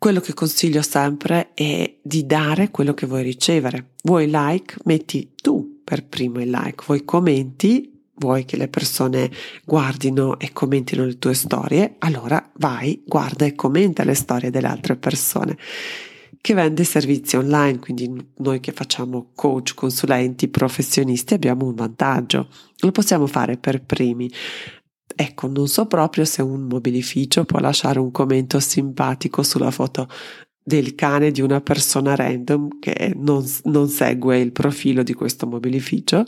Quello 0.00 0.20
che 0.20 0.32
consiglio 0.32 0.80
sempre 0.80 1.52
è 1.52 1.98
di 2.00 2.24
dare 2.24 2.70
quello 2.70 2.94
che 2.94 3.04
vuoi 3.04 3.22
ricevere. 3.22 3.90
Vuoi 4.02 4.30
like? 4.32 4.76
Metti 4.84 5.32
tu 5.36 5.82
per 5.84 6.06
primo 6.06 6.40
il 6.40 6.48
like. 6.48 6.84
Vuoi 6.86 7.04
commenti? 7.04 7.98
vuoi 8.14 8.46
che 8.46 8.56
le 8.56 8.68
persone 8.68 9.30
guardino 9.62 10.38
e 10.38 10.52
commentino 10.52 11.04
le 11.04 11.18
tue 11.18 11.34
storie, 11.34 11.96
allora 11.98 12.50
vai, 12.56 13.02
guarda 13.06 13.44
e 13.44 13.54
commenta 13.54 14.02
le 14.02 14.14
storie 14.14 14.50
delle 14.50 14.68
altre 14.68 14.96
persone. 14.96 15.58
Che 16.40 16.54
vende 16.54 16.84
servizi 16.84 17.36
online, 17.36 17.78
quindi 17.78 18.10
noi 18.38 18.60
che 18.60 18.72
facciamo 18.72 19.32
coach, 19.34 19.74
consulenti, 19.74 20.48
professionisti 20.48 21.34
abbiamo 21.34 21.66
un 21.66 21.74
vantaggio. 21.74 22.48
Lo 22.78 22.90
possiamo 22.90 23.26
fare 23.26 23.58
per 23.58 23.82
primi. 23.82 24.30
Ecco, 25.20 25.48
non 25.48 25.68
so 25.68 25.84
proprio 25.84 26.24
se 26.24 26.40
un 26.40 26.62
mobilificio 26.62 27.44
può 27.44 27.58
lasciare 27.58 27.98
un 27.98 28.10
commento 28.10 28.58
simpatico 28.58 29.42
sulla 29.42 29.70
foto 29.70 30.08
del 30.62 30.94
cane 30.94 31.30
di 31.30 31.42
una 31.42 31.60
persona 31.60 32.14
random 32.14 32.78
che 32.78 33.12
non, 33.16 33.44
non 33.64 33.88
segue 33.88 34.38
il 34.38 34.50
profilo 34.50 35.02
di 35.02 35.12
questo 35.12 35.46
mobilificio 35.46 36.24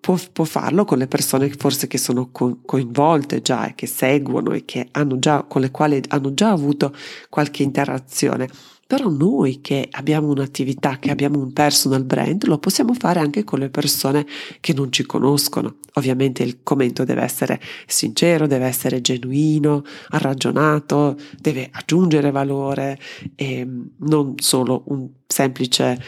Può, 0.00 0.16
può, 0.32 0.44
farlo 0.44 0.84
con 0.84 0.98
le 0.98 1.08
persone 1.08 1.48
forse 1.48 1.88
che 1.88 1.98
sono 1.98 2.30
co- 2.30 2.60
coinvolte 2.64 3.40
già 3.40 3.66
e 3.66 3.74
che 3.74 3.86
seguono 3.86 4.52
e 4.52 4.64
che 4.64 4.86
hanno 4.92 5.18
già, 5.18 5.42
con 5.44 5.62
le 5.62 5.70
quali 5.72 6.00
hanno 6.08 6.32
già 6.32 6.50
avuto 6.50 6.94
qualche 7.28 7.64
interazione. 7.64 8.48
Però 8.86 9.08
noi 9.08 9.60
che 9.60 9.88
abbiamo 9.90 10.28
un'attività, 10.28 10.98
che 10.98 11.10
abbiamo 11.10 11.38
un 11.38 11.52
personal 11.52 12.04
brand, 12.04 12.44
lo 12.46 12.58
possiamo 12.58 12.92
fare 12.94 13.20
anche 13.20 13.42
con 13.42 13.58
le 13.58 13.70
persone 13.70 14.26
che 14.60 14.72
non 14.74 14.92
ci 14.92 15.04
conoscono. 15.04 15.76
Ovviamente 15.94 16.42
il 16.42 16.62
commento 16.62 17.04
deve 17.04 17.22
essere 17.22 17.60
sincero, 17.86 18.46
deve 18.46 18.66
essere 18.66 19.00
genuino, 19.00 19.84
ragionato, 20.10 21.16
deve 21.40 21.68
aggiungere 21.72 22.30
valore 22.30 22.98
e 23.36 23.66
non 23.98 24.34
solo 24.36 24.82
un 24.86 25.08
semplice 25.26 26.00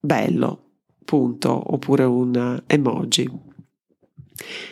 bello 0.00 0.62
punto 1.04 1.72
oppure 1.72 2.04
un 2.04 2.62
emoji. 2.66 3.30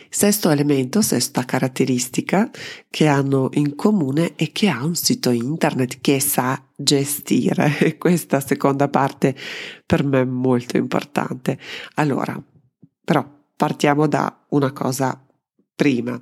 Sesto 0.09 0.49
elemento, 0.49 1.01
sesta 1.01 1.43
caratteristica 1.43 2.49
che 2.89 3.07
hanno 3.07 3.49
in 3.53 3.75
comune 3.75 4.35
è 4.35 4.51
che 4.51 4.69
ha 4.69 4.83
un 4.83 4.95
sito 4.95 5.31
internet 5.31 5.99
che 6.01 6.19
sa 6.19 6.61
gestire. 6.75 7.97
Questa 7.97 8.39
seconda 8.39 8.87
parte 8.87 9.35
per 9.85 10.03
me 10.03 10.21
è 10.21 10.25
molto 10.25 10.77
importante. 10.77 11.59
Allora, 11.95 12.41
però 13.03 13.27
partiamo 13.55 14.07
da 14.07 14.45
una 14.49 14.71
cosa 14.71 15.19
prima 15.75 16.21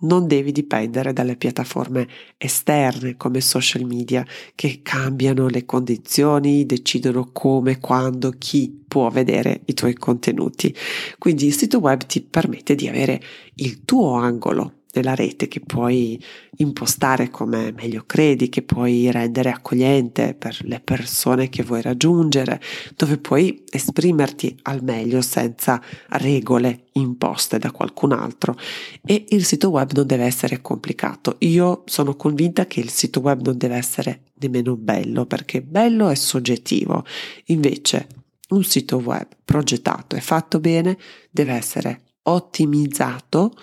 non 0.00 0.26
devi 0.26 0.52
dipendere 0.52 1.12
dalle 1.12 1.36
piattaforme 1.36 2.08
esterne 2.38 3.16
come 3.16 3.40
social 3.40 3.84
media 3.84 4.24
che 4.54 4.80
cambiano 4.82 5.48
le 5.48 5.64
condizioni, 5.64 6.66
decidono 6.66 7.30
come, 7.32 7.78
quando, 7.80 8.32
chi 8.38 8.84
può 8.86 9.08
vedere 9.10 9.62
i 9.66 9.74
tuoi 9.74 9.94
contenuti. 9.94 10.74
Quindi 11.18 11.46
il 11.46 11.54
sito 11.54 11.78
web 11.78 12.04
ti 12.06 12.22
permette 12.22 12.74
di 12.74 12.88
avere 12.88 13.20
il 13.56 13.84
tuo 13.84 14.14
angolo 14.14 14.79
della 14.92 15.14
rete 15.14 15.48
che 15.48 15.60
puoi 15.60 16.22
impostare 16.56 17.30
come 17.30 17.72
meglio 17.72 18.04
credi, 18.06 18.48
che 18.48 18.62
puoi 18.62 19.10
rendere 19.10 19.50
accogliente 19.50 20.34
per 20.34 20.58
le 20.62 20.80
persone 20.80 21.48
che 21.48 21.62
vuoi 21.62 21.82
raggiungere, 21.82 22.60
dove 22.96 23.18
puoi 23.18 23.62
esprimerti 23.70 24.58
al 24.62 24.82
meglio 24.82 25.20
senza 25.22 25.80
regole 26.08 26.86
imposte 26.92 27.58
da 27.58 27.70
qualcun 27.70 28.12
altro 28.12 28.56
e 29.04 29.26
il 29.28 29.44
sito 29.44 29.70
web 29.70 29.92
non 29.92 30.06
deve 30.06 30.24
essere 30.24 30.60
complicato. 30.60 31.36
Io 31.40 31.82
sono 31.86 32.16
convinta 32.16 32.66
che 32.66 32.80
il 32.80 32.90
sito 32.90 33.20
web 33.20 33.42
non 33.42 33.56
deve 33.56 33.76
essere 33.76 34.22
nemmeno 34.40 34.76
bello 34.76 35.26
perché 35.26 35.62
bello 35.62 36.08
è 36.08 36.14
soggettivo. 36.14 37.04
Invece 37.46 38.06
un 38.50 38.64
sito 38.64 38.96
web 38.96 39.26
progettato 39.44 40.16
e 40.16 40.20
fatto 40.20 40.58
bene 40.58 40.98
deve 41.30 41.52
essere 41.52 42.00
ottimizzato 42.22 43.54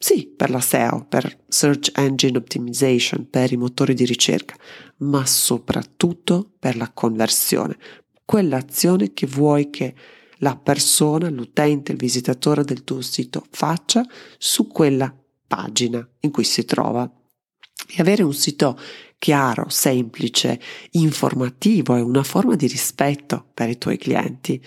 sì, 0.00 0.28
per 0.28 0.50
la 0.50 0.60
SEO, 0.60 1.06
per 1.08 1.44
Search 1.48 1.90
Engine 1.96 2.38
Optimization, 2.38 3.28
per 3.28 3.50
i 3.50 3.56
motori 3.56 3.94
di 3.94 4.04
ricerca, 4.04 4.54
ma 4.98 5.26
soprattutto 5.26 6.52
per 6.56 6.76
la 6.76 6.90
conversione, 6.92 7.76
quell'azione 8.24 9.12
che 9.12 9.26
vuoi 9.26 9.70
che 9.70 9.94
la 10.38 10.54
persona, 10.56 11.28
l'utente, 11.30 11.90
il 11.90 11.98
visitatore 11.98 12.62
del 12.62 12.84
tuo 12.84 13.00
sito 13.00 13.44
faccia 13.50 14.06
su 14.38 14.68
quella 14.68 15.12
pagina 15.48 16.06
in 16.20 16.30
cui 16.30 16.44
si 16.44 16.64
trova. 16.64 17.10
E 17.88 18.00
avere 18.00 18.22
un 18.22 18.34
sito 18.34 18.78
chiaro, 19.18 19.68
semplice, 19.68 20.60
informativo 20.92 21.96
è 21.96 22.00
una 22.00 22.22
forma 22.22 22.54
di 22.54 22.68
rispetto 22.68 23.46
per 23.52 23.68
i 23.68 23.78
tuoi 23.78 23.98
clienti. 23.98 24.62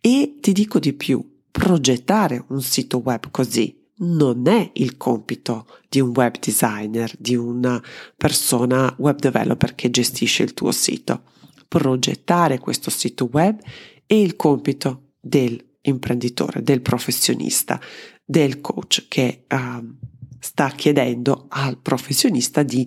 E 0.00 0.36
ti 0.40 0.52
dico 0.52 0.78
di 0.78 0.92
più, 0.92 1.40
progettare 1.50 2.44
un 2.48 2.62
sito 2.62 2.98
web 2.98 3.28
così 3.32 3.77
non 3.98 4.46
è 4.46 4.70
il 4.74 4.96
compito 4.96 5.66
di 5.88 6.00
un 6.00 6.12
web 6.14 6.38
designer, 6.38 7.12
di 7.18 7.34
una 7.34 7.82
persona 8.16 8.94
web 8.98 9.18
developer 9.18 9.74
che 9.74 9.90
gestisce 9.90 10.42
il 10.42 10.54
tuo 10.54 10.72
sito. 10.72 11.22
Progettare 11.66 12.58
questo 12.58 12.90
sito 12.90 13.28
web 13.30 13.60
è 14.06 14.14
il 14.14 14.36
compito 14.36 15.12
dell'imprenditore, 15.20 16.62
del 16.62 16.80
professionista, 16.80 17.80
del 18.24 18.60
coach 18.60 19.06
che 19.08 19.44
uh, 19.48 19.96
sta 20.38 20.70
chiedendo 20.70 21.46
al 21.48 21.78
professionista 21.78 22.62
di 22.62 22.86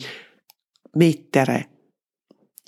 mettere 0.93 1.69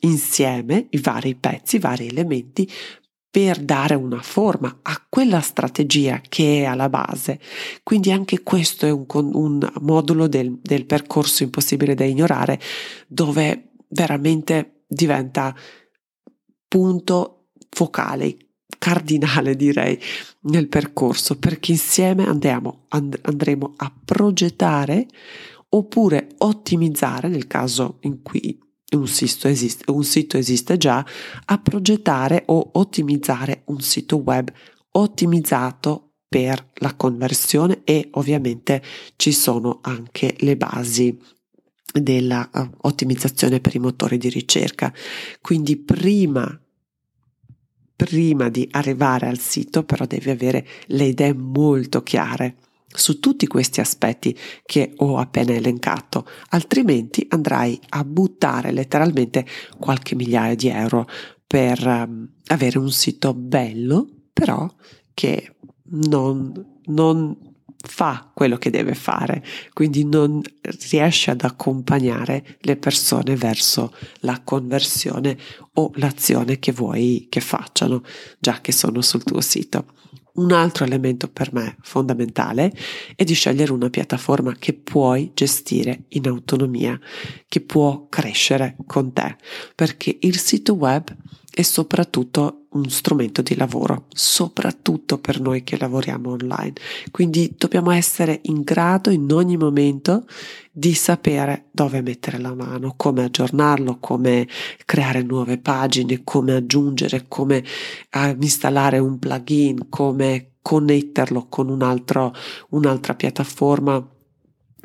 insieme 0.02 0.88
i 0.92 1.00
vari 1.00 1.36
pezzi, 1.36 1.78
i 1.78 1.80
vari 1.80 2.08
elementi 2.08 2.70
per 3.34 3.64
dare 3.64 3.96
una 3.96 4.22
forma 4.22 4.82
a 4.84 5.04
quella 5.10 5.42
strategia 5.42 6.22
che 6.30 6.62
è 6.62 6.66
alla 6.66 6.88
base. 6.88 7.40
Quindi 7.82 8.12
anche 8.12 8.44
questo 8.44 8.86
è 8.86 8.92
un, 8.92 9.06
un 9.10 9.72
modulo 9.82 10.28
del, 10.28 10.60
del 10.62 10.86
percorso 10.86 11.42
impossibile 11.42 11.96
da 11.96 12.04
ignorare 12.04 12.60
dove 13.08 13.72
veramente 13.88 14.84
diventa 14.86 15.56
punto 16.68 17.48
focale, 17.72 18.38
cardinale 18.78 19.56
direi 19.56 20.00
nel 20.42 20.68
percorso 20.68 21.40
perché 21.40 21.72
insieme 21.72 22.28
andiamo, 22.28 22.86
and, 22.90 23.18
andremo 23.24 23.74
a 23.78 23.92
progettare 24.06 25.08
oppure 25.70 26.28
ottimizzare 26.38 27.30
nel 27.30 27.48
caso 27.48 27.98
in 28.02 28.22
cui 28.22 28.60
un 28.96 29.08
sito, 29.08 29.48
esiste, 29.48 29.90
un 29.92 30.04
sito 30.04 30.38
esiste 30.38 30.78
già, 30.78 31.06
a 31.46 31.58
progettare 31.60 32.44
o 32.48 32.70
ottimizzare 32.74 33.64
un 33.66 33.82
sito 33.82 34.18
web 34.18 34.52
ottimizzato 34.92 36.14
per 36.28 36.72
la 36.76 36.96
conversione 36.96 37.82
e 37.84 38.08
ovviamente 38.12 38.82
ci 39.16 39.32
sono 39.32 39.80
anche 39.82 40.36
le 40.40 40.58
basi 40.58 41.18
della 41.94 42.50
uh, 42.52 42.70
ottimizzazione 42.82 43.60
per 43.60 43.76
i 43.76 43.80
motori 43.80 44.18
di 44.18 44.30
ricerca. 44.30 44.92
Quindi 45.42 45.78
prima 45.78 46.58
prima 47.96 48.50
di 48.50 48.68
arrivare 48.72 49.28
al 49.28 49.38
sito 49.38 49.84
però 49.84 50.06
devi 50.06 50.30
avere 50.30 50.66
le 50.88 51.06
idee 51.06 51.34
molto 51.34 52.02
chiare 52.02 52.56
su 52.94 53.20
tutti 53.20 53.48
questi 53.48 53.80
aspetti 53.80 54.38
che 54.66 54.94
ho 54.98 55.18
appena 55.18 55.54
elencato, 55.54 56.28
altrimenti 56.50 57.26
andrai 57.30 57.80
a 57.90 58.04
buttare 58.04 58.72
letteralmente 58.72 59.46
qualche 59.78 60.16
migliaia 60.16 60.56
di 60.56 60.70
euro 60.70 61.08
per 61.46 61.86
um, 61.86 62.28
avere 62.48 62.78
un 62.80 62.92
sito 62.92 63.34
bello, 63.34 64.08
però 64.34 64.68
che 65.14 65.56
non, 65.86 66.80
non 66.86 67.38
fa 67.86 68.32
quello 68.34 68.58
che 68.58 68.70
deve 68.70 68.96
fare, 68.96 69.44
quindi 69.74 70.06
non 70.06 70.42
riesce 70.90 71.32
ad 71.32 71.44
accompagnare 71.44 72.58
le 72.62 72.78
persone 72.78 73.36
verso 73.36 73.94
la 74.22 74.42
conversione 74.42 75.38
o 75.74 75.92
l'azione 75.96 76.60
che 76.60 76.72
vuoi 76.72 77.28
che 77.30 77.42
facciano, 77.42 78.02
già 78.40 78.62
che 78.62 78.72
sono 78.72 79.02
sul 79.02 79.24
tuo 79.24 79.42
sito. 79.42 79.86
Un 80.36 80.52
altro 80.52 80.84
elemento 80.84 81.28
per 81.28 81.54
me 81.54 81.78
fondamentale 81.82 82.74
è 83.16 83.24
di 83.24 83.36
scegliere 83.36 83.72
una 83.72 83.92
piattaforma 83.92 84.56
che 84.58 84.74
puoi 84.74 85.30
gestire 85.36 86.06
in 86.10 86.28
autonomia, 86.28 87.00
che 87.48 87.62
può 87.62 88.08
crescere 88.10 88.76
con 88.88 89.14
te, 89.14 89.36
perché 89.76 90.18
il 90.22 90.40
sito 90.40 90.74
web 90.74 91.16
è 91.56 91.62
soprattutto 91.62 92.66
un 92.72 92.90
strumento 92.90 93.44
di 93.44 93.56
lavoro, 93.56 94.06
soprattutto 94.10 95.20
per 95.20 95.40
noi 95.40 95.64
che 95.64 95.78
lavoriamo 95.78 96.32
online. 96.32 96.74
Quindi 97.12 97.54
dobbiamo 97.56 97.92
essere 97.92 98.40
in 98.44 98.64
grado 98.64 99.12
in 99.12 99.32
ogni 99.32 99.56
momento 99.56 100.26
di 100.72 100.96
sapere 100.96 101.66
dove 101.70 102.02
mettere 102.02 102.40
la 102.40 102.56
mano, 102.56 102.96
come 102.98 103.26
aggiornarlo, 103.26 103.98
come 104.00 104.48
creare 104.86 105.22
nuove 105.22 105.60
pagine, 105.60 106.22
come 106.24 106.56
aggiungere, 106.56 107.26
come 107.28 107.64
uh, 108.14 108.36
installare 108.40 108.98
un 108.98 109.20
plugin, 109.20 109.90
come 109.90 110.54
connetterlo 110.64 111.46
con 111.50 111.70
un 111.70 111.84
altro, 111.84 112.34
un'altra 112.70 113.14
piattaforma 113.14 114.04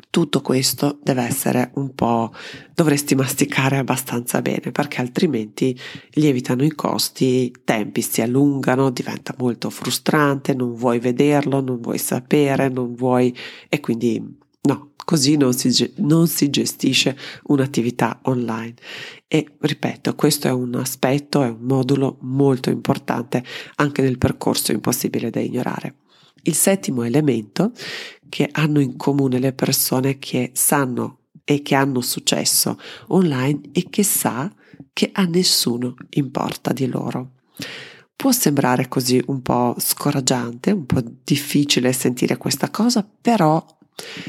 tutto 0.09 0.41
questo 0.41 0.99
deve 1.03 1.21
essere 1.23 1.71
un 1.75 1.93
po' 1.93 2.33
dovresti 2.73 3.13
masticare 3.13 3.77
abbastanza 3.77 4.41
bene 4.41 4.71
perché 4.71 5.01
altrimenti 5.01 5.77
lievitano 6.13 6.63
i 6.63 6.71
costi, 6.71 7.25
i 7.25 7.53
tempi 7.63 8.01
si 8.01 8.21
allungano, 8.21 8.89
diventa 8.89 9.35
molto 9.37 9.69
frustrante, 9.69 10.55
non 10.55 10.73
vuoi 10.73 10.99
vederlo, 10.99 11.61
non 11.61 11.79
vuoi 11.79 11.99
sapere, 11.99 12.69
non 12.69 12.95
vuoi 12.95 13.35
e 13.67 13.79
quindi 13.79 14.37
no, 14.61 14.91
così 15.05 15.37
non 15.37 15.53
si, 15.53 15.93
non 15.97 16.27
si 16.27 16.49
gestisce 16.49 17.15
un'attività 17.43 18.19
online. 18.23 18.73
E 19.27 19.45
ripeto, 19.59 20.15
questo 20.15 20.47
è 20.47 20.51
un 20.51 20.73
aspetto, 20.75 21.43
è 21.43 21.49
un 21.49 21.61
modulo 21.61 22.17
molto 22.21 22.71
importante 22.71 23.43
anche 23.75 24.01
nel 24.01 24.17
percorso 24.17 24.71
impossibile 24.71 25.29
da 25.29 25.39
ignorare. 25.39 25.95
Il 26.43 26.55
settimo 26.55 27.03
elemento 27.03 27.71
che 28.29 28.47
hanno 28.51 28.79
in 28.79 28.95
comune 28.95 29.39
le 29.39 29.53
persone 29.53 30.19
che 30.19 30.51
sanno 30.53 31.19
e 31.43 31.61
che 31.61 31.75
hanno 31.75 32.01
successo 32.01 32.79
online 33.07 33.61
e 33.71 33.87
che 33.89 34.03
sa 34.03 34.53
che 34.93 35.09
a 35.11 35.23
nessuno 35.23 35.95
importa 36.11 36.71
di 36.73 36.87
loro. 36.87 37.31
Può 38.15 38.31
sembrare 38.31 38.87
così 38.87 39.21
un 39.27 39.41
po' 39.41 39.75
scoraggiante, 39.77 40.71
un 40.71 40.85
po' 40.85 41.01
difficile 41.23 41.93
sentire 41.93 42.37
questa 42.37 42.69
cosa, 42.69 43.07
però 43.21 43.65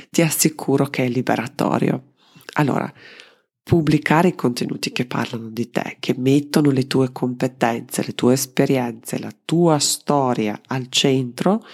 ti 0.09 0.23
assicuro 0.23 0.87
che 0.87 1.05
è 1.05 1.09
liberatorio. 1.09 2.13
Allora, 2.55 2.93
pubblicare 3.63 4.29
i 4.29 4.35
contenuti 4.35 4.93
che 4.93 5.07
parlano 5.07 5.49
di 5.49 5.71
te, 5.71 5.97
che 6.01 6.15
mettono 6.17 6.71
le 6.71 6.87
tue 6.87 7.13
competenze, 7.13 8.05
le 8.05 8.15
tue 8.15 8.33
esperienze, 8.33 9.19
la 9.19 9.33
tua 9.45 9.79
storia 9.79 10.61
al 10.69 10.87
centro, 10.89 11.65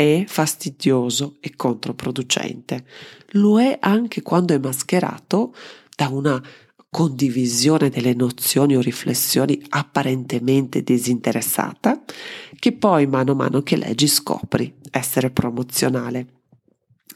è 0.00 0.24
fastidioso 0.26 1.36
e 1.40 1.54
controproducente. 1.54 2.86
Lo 3.32 3.60
è 3.60 3.76
anche 3.78 4.22
quando 4.22 4.54
è 4.54 4.58
mascherato 4.58 5.54
da 5.94 6.08
una 6.08 6.42
condivisione 6.88 7.90
delle 7.90 8.14
nozioni 8.14 8.76
o 8.76 8.80
riflessioni 8.80 9.62
apparentemente 9.68 10.82
disinteressata, 10.82 12.02
che 12.58 12.72
poi 12.72 13.06
mano 13.06 13.32
a 13.32 13.34
mano 13.34 13.62
che 13.62 13.76
leggi 13.76 14.08
scopri 14.08 14.74
essere 14.90 15.30
promozionale. 15.30 16.38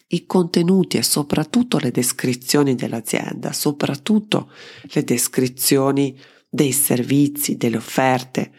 i 0.08 0.26
contenuti 0.26 0.98
e 0.98 1.02
soprattutto 1.02 1.78
le 1.78 1.90
descrizioni 1.90 2.74
dell'azienda, 2.74 3.52
soprattutto 3.52 4.50
le 4.82 5.02
descrizioni 5.02 6.16
dei 6.48 6.72
servizi, 6.72 7.56
delle 7.56 7.78
offerte 7.78 8.52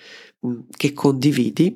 che 0.75 0.93
condividi, 0.93 1.73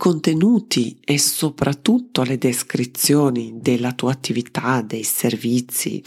contenuti 0.00 0.98
e 1.04 1.18
soprattutto 1.18 2.22
le 2.22 2.38
descrizioni 2.38 3.58
della 3.60 3.92
tua 3.92 4.12
attività, 4.12 4.80
dei 4.80 5.02
servizi, 5.02 6.02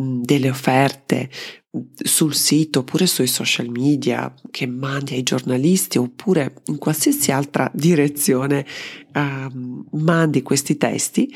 mm, 0.00 0.22
delle 0.22 0.48
offerte 0.48 1.28
mm, 1.76 1.80
sul 2.02 2.34
sito 2.34 2.78
oppure 2.78 3.06
sui 3.06 3.26
social 3.26 3.68
media 3.68 4.32
che 4.50 4.66
mandi 4.66 5.12
ai 5.12 5.22
giornalisti 5.22 5.98
oppure 5.98 6.54
in 6.68 6.78
qualsiasi 6.78 7.32
altra 7.32 7.70
direzione 7.76 8.64
uh, 9.12 9.86
mandi 9.90 10.40
questi 10.40 10.78
testi 10.78 11.30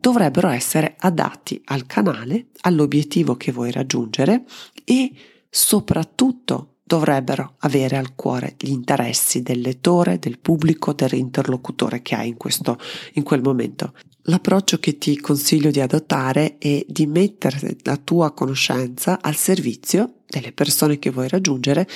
dovrebbero 0.00 0.48
essere 0.48 0.96
adatti 0.98 1.62
al 1.66 1.86
canale, 1.86 2.46
all'obiettivo 2.62 3.36
che 3.36 3.52
vuoi 3.52 3.70
raggiungere 3.70 4.42
e 4.82 5.12
soprattutto 5.48 6.71
dovrebbero 6.92 7.54
avere 7.60 7.96
al 7.96 8.14
cuore 8.14 8.54
gli 8.58 8.68
interessi 8.68 9.40
del 9.40 9.62
lettore, 9.62 10.18
del 10.18 10.38
pubblico, 10.38 10.92
dell'interlocutore 10.92 12.02
che 12.02 12.14
hai 12.14 12.28
in, 12.28 12.36
questo, 12.36 12.78
in 13.14 13.22
quel 13.22 13.40
momento. 13.40 13.94
L'approccio 14.24 14.78
che 14.78 14.98
ti 14.98 15.18
consiglio 15.18 15.70
di 15.70 15.80
adottare 15.80 16.58
è 16.58 16.84
di 16.86 17.06
mettere 17.06 17.78
la 17.84 17.96
tua 17.96 18.32
conoscenza 18.32 19.22
al 19.22 19.36
servizio 19.36 20.16
delle 20.26 20.52
persone 20.52 20.98
che 20.98 21.08
vuoi 21.08 21.28
raggiungere 21.28 21.88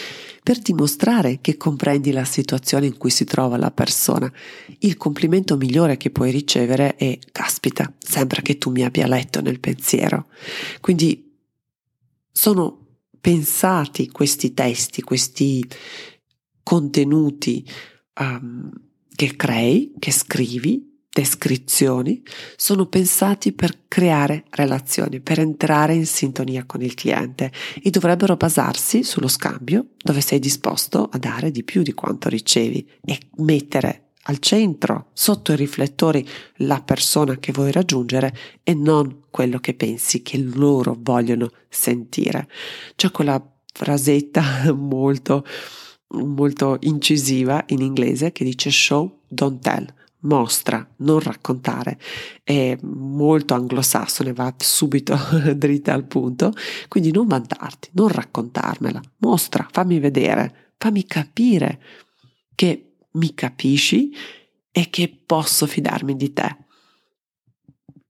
per 0.42 0.60
dimostrare 0.60 1.40
che 1.42 1.58
comprendi 1.58 2.10
la 2.10 2.24
situazione 2.24 2.86
in 2.86 2.96
cui 2.96 3.10
si 3.10 3.26
trova 3.26 3.58
la 3.58 3.70
persona. 3.70 4.32
Il 4.78 4.96
complimento 4.96 5.58
migliore 5.58 5.98
che 5.98 6.08
puoi 6.08 6.30
ricevere 6.30 6.96
è 6.96 7.18
caspita, 7.32 7.92
sembra 7.98 8.40
che 8.40 8.56
tu 8.56 8.70
mi 8.70 8.82
abbia 8.82 9.06
letto 9.06 9.42
nel 9.42 9.60
pensiero. 9.60 10.28
Quindi 10.80 11.36
sono 12.32 12.85
pensati 13.20 14.08
questi 14.10 14.54
testi, 14.54 15.02
questi 15.02 15.66
contenuti 16.62 17.64
um, 18.20 18.70
che 19.14 19.36
crei, 19.36 19.94
che 19.98 20.12
scrivi, 20.12 20.94
descrizioni, 21.16 22.22
sono 22.56 22.86
pensati 22.86 23.52
per 23.52 23.84
creare 23.88 24.44
relazioni, 24.50 25.20
per 25.20 25.40
entrare 25.40 25.94
in 25.94 26.04
sintonia 26.04 26.66
con 26.66 26.82
il 26.82 26.92
cliente 26.92 27.50
e 27.82 27.88
dovrebbero 27.88 28.36
basarsi 28.36 29.02
sullo 29.02 29.28
scambio 29.28 29.92
dove 29.96 30.20
sei 30.20 30.38
disposto 30.38 31.08
a 31.10 31.16
dare 31.16 31.50
di 31.50 31.64
più 31.64 31.82
di 31.82 31.94
quanto 31.94 32.28
ricevi 32.28 32.86
e 33.02 33.18
mettere 33.36 34.05
al 34.28 34.38
centro, 34.38 35.10
sotto 35.12 35.52
i 35.52 35.56
riflettori, 35.56 36.26
la 36.56 36.80
persona 36.80 37.36
che 37.36 37.52
vuoi 37.52 37.72
raggiungere 37.72 38.34
e 38.62 38.74
non 38.74 39.24
quello 39.30 39.58
che 39.58 39.74
pensi 39.74 40.22
che 40.22 40.38
loro 40.38 40.96
vogliono 40.98 41.50
sentire. 41.68 42.48
C'è 42.94 43.10
quella 43.10 43.42
frasetta 43.72 44.72
molto, 44.74 45.44
molto 46.08 46.78
incisiva 46.80 47.62
in 47.68 47.80
inglese 47.80 48.32
che 48.32 48.44
dice 48.44 48.70
show, 48.70 49.20
don't 49.28 49.60
tell. 49.60 49.86
Mostra, 50.20 50.84
non 50.98 51.20
raccontare, 51.20 52.00
è 52.42 52.76
molto 52.82 53.54
anglosassone, 53.54 54.32
va 54.32 54.52
subito 54.56 55.16
dritta 55.54 55.92
al 55.92 56.04
punto, 56.04 56.52
quindi 56.88 57.12
non 57.12 57.28
vantarti, 57.28 57.90
non 57.92 58.08
raccontarmela, 58.08 59.00
mostra, 59.18 59.68
fammi 59.70 60.00
vedere, 60.00 60.72
fammi 60.78 61.04
capire 61.04 61.80
che 62.56 62.85
mi 63.16 63.34
capisci 63.34 64.14
e 64.70 64.88
che 64.90 65.20
posso 65.24 65.66
fidarmi 65.66 66.16
di 66.16 66.32
te. 66.32 66.56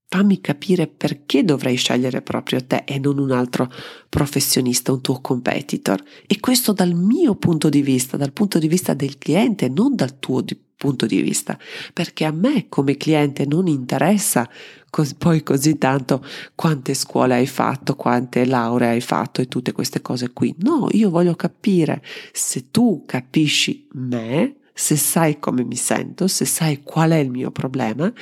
Fammi 0.09 0.39
capire 0.39 0.87
perché 0.87 1.43
dovrei 1.43 1.75
scegliere 1.75 2.21
proprio 2.21 2.65
te 2.65 2.83
e 2.85 2.97
non 2.97 3.17
un 3.17 3.31
altro 3.31 3.69
professionista, 4.07 4.93
un 4.93 5.01
tuo 5.01 5.19
competitor. 5.19 6.01
E 6.25 6.39
questo 6.39 6.71
dal 6.71 6.93
mio 6.93 7.35
punto 7.35 7.67
di 7.67 7.81
vista, 7.81 8.15
dal 8.15 8.31
punto 8.31 8.57
di 8.57 8.69
vista 8.69 8.93
del 8.93 9.17
cliente, 9.17 9.67
non 9.67 9.95
dal 9.95 10.17
tuo 10.19 10.41
di 10.41 10.57
punto 10.77 11.05
di 11.05 11.21
vista. 11.21 11.57
Perché 11.91 12.23
a 12.23 12.31
me 12.31 12.67
come 12.69 12.95
cliente 12.95 13.45
non 13.45 13.67
interessa 13.67 14.49
cos- 14.89 15.13
poi 15.15 15.43
così 15.43 15.77
tanto 15.77 16.23
quante 16.55 16.93
scuole 16.93 17.33
hai 17.33 17.47
fatto, 17.47 17.95
quante 17.95 18.45
lauree 18.45 18.89
hai 18.89 19.01
fatto 19.01 19.41
e 19.41 19.47
tutte 19.47 19.73
queste 19.73 20.01
cose 20.01 20.31
qui. 20.31 20.55
No, 20.59 20.87
io 20.91 21.09
voglio 21.09 21.35
capire 21.35 22.01
se 22.31 22.71
tu 22.71 23.03
capisci 23.05 23.87
me 23.93 24.55
se 24.77 24.95
sai 24.95 25.39
come 25.39 25.63
mi 25.63 25.75
sento, 25.75 26.27
se 26.27 26.45
sai 26.45 26.83
qual 26.83 27.09
è 27.09 27.15
il 27.15 27.31
mio 27.31 27.49
problema 27.49 28.13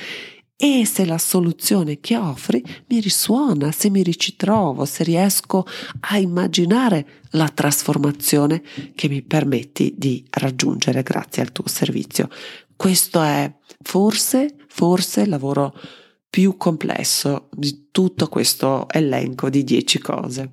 e 0.56 0.86
se 0.86 1.04
la 1.04 1.18
soluzione 1.18 2.00
che 2.00 2.16
offri 2.16 2.64
mi 2.88 3.00
risuona, 3.00 3.70
se 3.72 3.90
mi 3.90 4.02
ritrovo, 4.02 4.86
se 4.86 5.04
riesco 5.04 5.66
a 6.00 6.16
immaginare 6.16 7.24
la 7.32 7.48
trasformazione 7.48 8.62
che 8.94 9.06
mi 9.08 9.20
permetti 9.20 9.94
di 9.98 10.26
raggiungere 10.30 11.02
grazie 11.02 11.42
al 11.42 11.52
tuo 11.52 11.68
servizio. 11.68 12.30
Questo 12.74 13.20
è 13.20 13.54
forse, 13.82 14.56
forse 14.68 15.20
il 15.20 15.28
lavoro 15.28 15.78
più 16.30 16.56
complesso 16.56 17.50
di 17.52 17.88
tutto 17.90 18.28
questo 18.28 18.88
elenco 18.88 19.50
di 19.50 19.62
dieci 19.62 19.98
cose. 19.98 20.52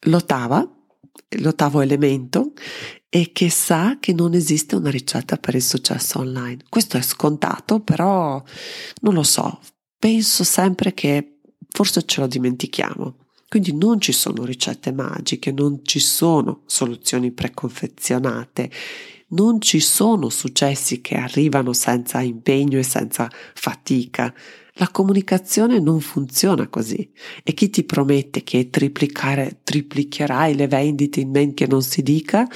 L'ottava, 0.00 0.79
l'ottavo 1.38 1.80
elemento 1.80 2.52
e 3.08 3.30
che 3.32 3.50
sa 3.50 3.98
che 4.00 4.12
non 4.12 4.34
esiste 4.34 4.76
una 4.76 4.90
ricetta 4.90 5.36
per 5.36 5.54
il 5.54 5.62
successo 5.62 6.18
online. 6.20 6.64
Questo 6.68 6.96
è 6.96 7.02
scontato, 7.02 7.80
però 7.80 8.42
non 9.00 9.14
lo 9.14 9.22
so, 9.22 9.60
penso 9.98 10.44
sempre 10.44 10.94
che 10.94 11.38
forse 11.68 12.04
ce 12.04 12.20
lo 12.20 12.26
dimentichiamo. 12.26 13.16
Quindi 13.48 13.74
non 13.74 14.00
ci 14.00 14.12
sono 14.12 14.44
ricette 14.44 14.92
magiche, 14.92 15.50
non 15.50 15.80
ci 15.82 15.98
sono 15.98 16.62
soluzioni 16.66 17.32
preconfezionate, 17.32 18.70
non 19.30 19.60
ci 19.60 19.80
sono 19.80 20.28
successi 20.28 21.00
che 21.00 21.16
arrivano 21.16 21.72
senza 21.72 22.20
impegno 22.20 22.78
e 22.78 22.84
senza 22.84 23.28
fatica. 23.54 24.32
La 24.80 24.88
comunicazione 24.88 25.78
non 25.78 26.00
funziona 26.00 26.66
così 26.68 27.12
e 27.44 27.52
chi 27.52 27.68
ti 27.68 27.84
promette 27.84 28.42
che 28.42 28.70
triplicherai 28.70 30.54
le 30.54 30.68
vendite 30.68 31.20
in 31.20 31.28
men 31.28 31.52
che 31.52 31.66
non 31.66 31.82
si 31.82 32.00
dica, 32.02 32.48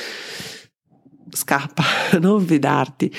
scappa, 1.29 1.85
non 2.19 2.43
fidarti. 2.47 3.13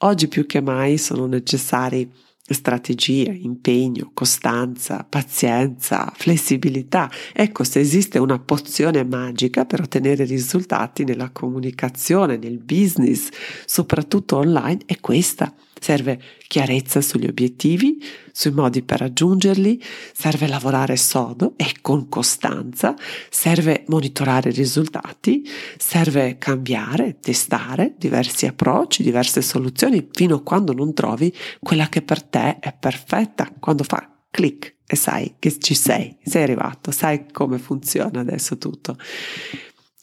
Oggi 0.00 0.28
più 0.28 0.44
che 0.44 0.60
mai 0.60 0.98
sono 0.98 1.24
necessari 1.24 2.06
strategie, 2.36 3.30
impegno, 3.32 4.10
costanza, 4.12 5.06
pazienza, 5.08 6.12
flessibilità. 6.14 7.10
Ecco, 7.32 7.64
se 7.64 7.80
esiste 7.80 8.18
una 8.18 8.38
pozione 8.38 9.02
magica 9.04 9.64
per 9.64 9.80
ottenere 9.80 10.24
risultati 10.24 11.04
nella 11.04 11.30
comunicazione, 11.30 12.36
nel 12.36 12.58
business, 12.58 13.30
soprattutto 13.64 14.36
online, 14.36 14.80
è 14.84 15.00
questa. 15.00 15.50
Serve 15.80 16.20
chiarezza 16.46 17.00
sugli 17.00 17.26
obiettivi, 17.26 17.98
sui 18.30 18.52
modi 18.52 18.82
per 18.82 19.00
raggiungerli, 19.00 19.82
serve 20.12 20.46
lavorare 20.46 20.96
sodo 20.96 21.54
e 21.56 21.74
con 21.80 22.08
costanza, 22.08 22.94
serve 23.28 23.84
monitorare 23.88 24.50
i 24.50 24.54
risultati, 24.54 25.44
serve 25.78 26.36
cambiare, 26.38 27.18
testare 27.20 27.94
diversi 27.98 28.46
approcci, 28.46 29.02
diverse 29.02 29.42
soluzioni 29.42 30.08
fino 30.12 30.36
a 30.36 30.42
quando 30.42 30.72
non 30.72 30.94
trovi 30.94 31.34
quella 31.60 31.88
che 31.88 32.02
per 32.02 32.22
te 32.22 32.58
è 32.60 32.72
perfetta, 32.78 33.50
quando 33.58 33.82
fa 33.82 34.08
clic 34.30 34.76
e 34.86 34.96
sai 34.96 35.36
che 35.38 35.58
ci 35.58 35.74
sei, 35.74 36.16
sei 36.22 36.42
arrivato, 36.42 36.90
sai 36.90 37.30
come 37.30 37.58
funziona 37.58 38.20
adesso 38.20 38.58
tutto. 38.58 38.96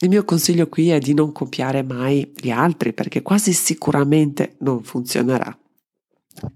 Il 0.00 0.08
mio 0.08 0.24
consiglio 0.24 0.68
qui 0.68 0.90
è 0.90 0.98
di 0.98 1.12
non 1.12 1.32
copiare 1.32 1.82
mai 1.82 2.32
gli 2.36 2.50
altri 2.50 2.92
perché 2.92 3.20
quasi 3.20 3.52
sicuramente 3.52 4.56
non 4.60 4.82
funzionerà. 4.82 5.56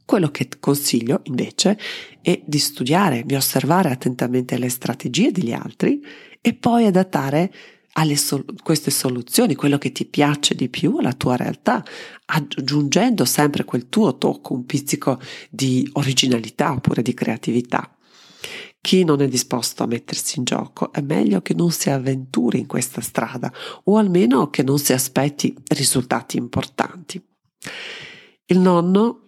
Quello 0.04 0.30
che 0.30 0.48
consiglio 0.60 1.20
invece 1.24 1.78
è 2.20 2.40
di 2.44 2.58
studiare, 2.58 3.24
di 3.24 3.34
osservare 3.34 3.90
attentamente 3.90 4.58
le 4.58 4.68
strategie 4.68 5.32
degli 5.32 5.52
altri 5.52 6.00
e 6.40 6.54
poi 6.54 6.86
adattare 6.86 7.52
sol- 8.14 8.44
queste 8.62 8.90
soluzioni, 8.90 9.54
quello 9.54 9.78
che 9.78 9.92
ti 9.92 10.04
piace 10.06 10.54
di 10.54 10.68
più 10.68 10.96
alla 10.96 11.12
tua 11.12 11.36
realtà, 11.36 11.84
aggiungendo 12.26 13.24
sempre 13.24 13.64
quel 13.64 13.88
tuo 13.88 14.16
tocco, 14.16 14.54
un 14.54 14.64
pizzico 14.64 15.20
di 15.50 15.88
originalità 15.94 16.72
oppure 16.72 17.02
di 17.02 17.14
creatività. 17.14 17.96
Chi 18.80 19.04
non 19.04 19.22
è 19.22 19.28
disposto 19.28 19.84
a 19.84 19.86
mettersi 19.86 20.38
in 20.38 20.44
gioco 20.44 20.92
è 20.92 21.00
meglio 21.00 21.40
che 21.40 21.54
non 21.54 21.70
si 21.70 21.88
avventuri 21.88 22.58
in 22.58 22.66
questa 22.66 23.00
strada 23.00 23.52
o 23.84 23.96
almeno 23.96 24.50
che 24.50 24.64
non 24.64 24.78
si 24.78 24.92
aspetti 24.92 25.54
risultati 25.68 26.36
importanti. 26.36 27.24
Il 28.46 28.58
nonno 28.58 29.21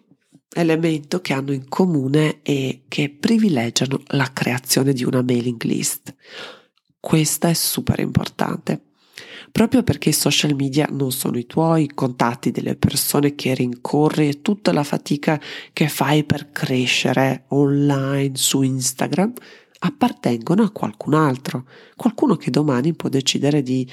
elemento 0.54 1.20
che 1.20 1.32
hanno 1.32 1.52
in 1.52 1.68
comune 1.68 2.40
è 2.42 2.80
che 2.88 3.10
privilegiano 3.10 4.00
la 4.08 4.30
creazione 4.32 4.92
di 4.92 5.04
una 5.04 5.22
mailing 5.22 5.62
list. 5.64 6.14
Questa 6.98 7.48
è 7.48 7.54
super 7.54 8.00
importante. 8.00 8.80
proprio 9.52 9.84
perché 9.84 10.08
i 10.08 10.12
social 10.12 10.56
media 10.56 10.88
non 10.90 11.12
sono 11.12 11.38
i 11.38 11.46
tuoi 11.46 11.88
contatti 11.94 12.50
delle 12.50 12.74
persone 12.74 13.36
che 13.36 13.54
rincorri 13.54 14.28
e 14.28 14.42
tutta 14.42 14.72
la 14.72 14.82
fatica 14.82 15.40
che 15.72 15.86
fai 15.86 16.24
per 16.24 16.50
crescere 16.50 17.44
online 17.50 18.32
su 18.34 18.62
Instagram 18.62 19.32
appartengono 19.78 20.62
a 20.64 20.70
qualcun 20.70 21.14
altro, 21.14 21.66
qualcuno 21.94 22.36
che 22.36 22.50
domani 22.50 22.94
può 22.94 23.08
decidere 23.08 23.62
di 23.62 23.88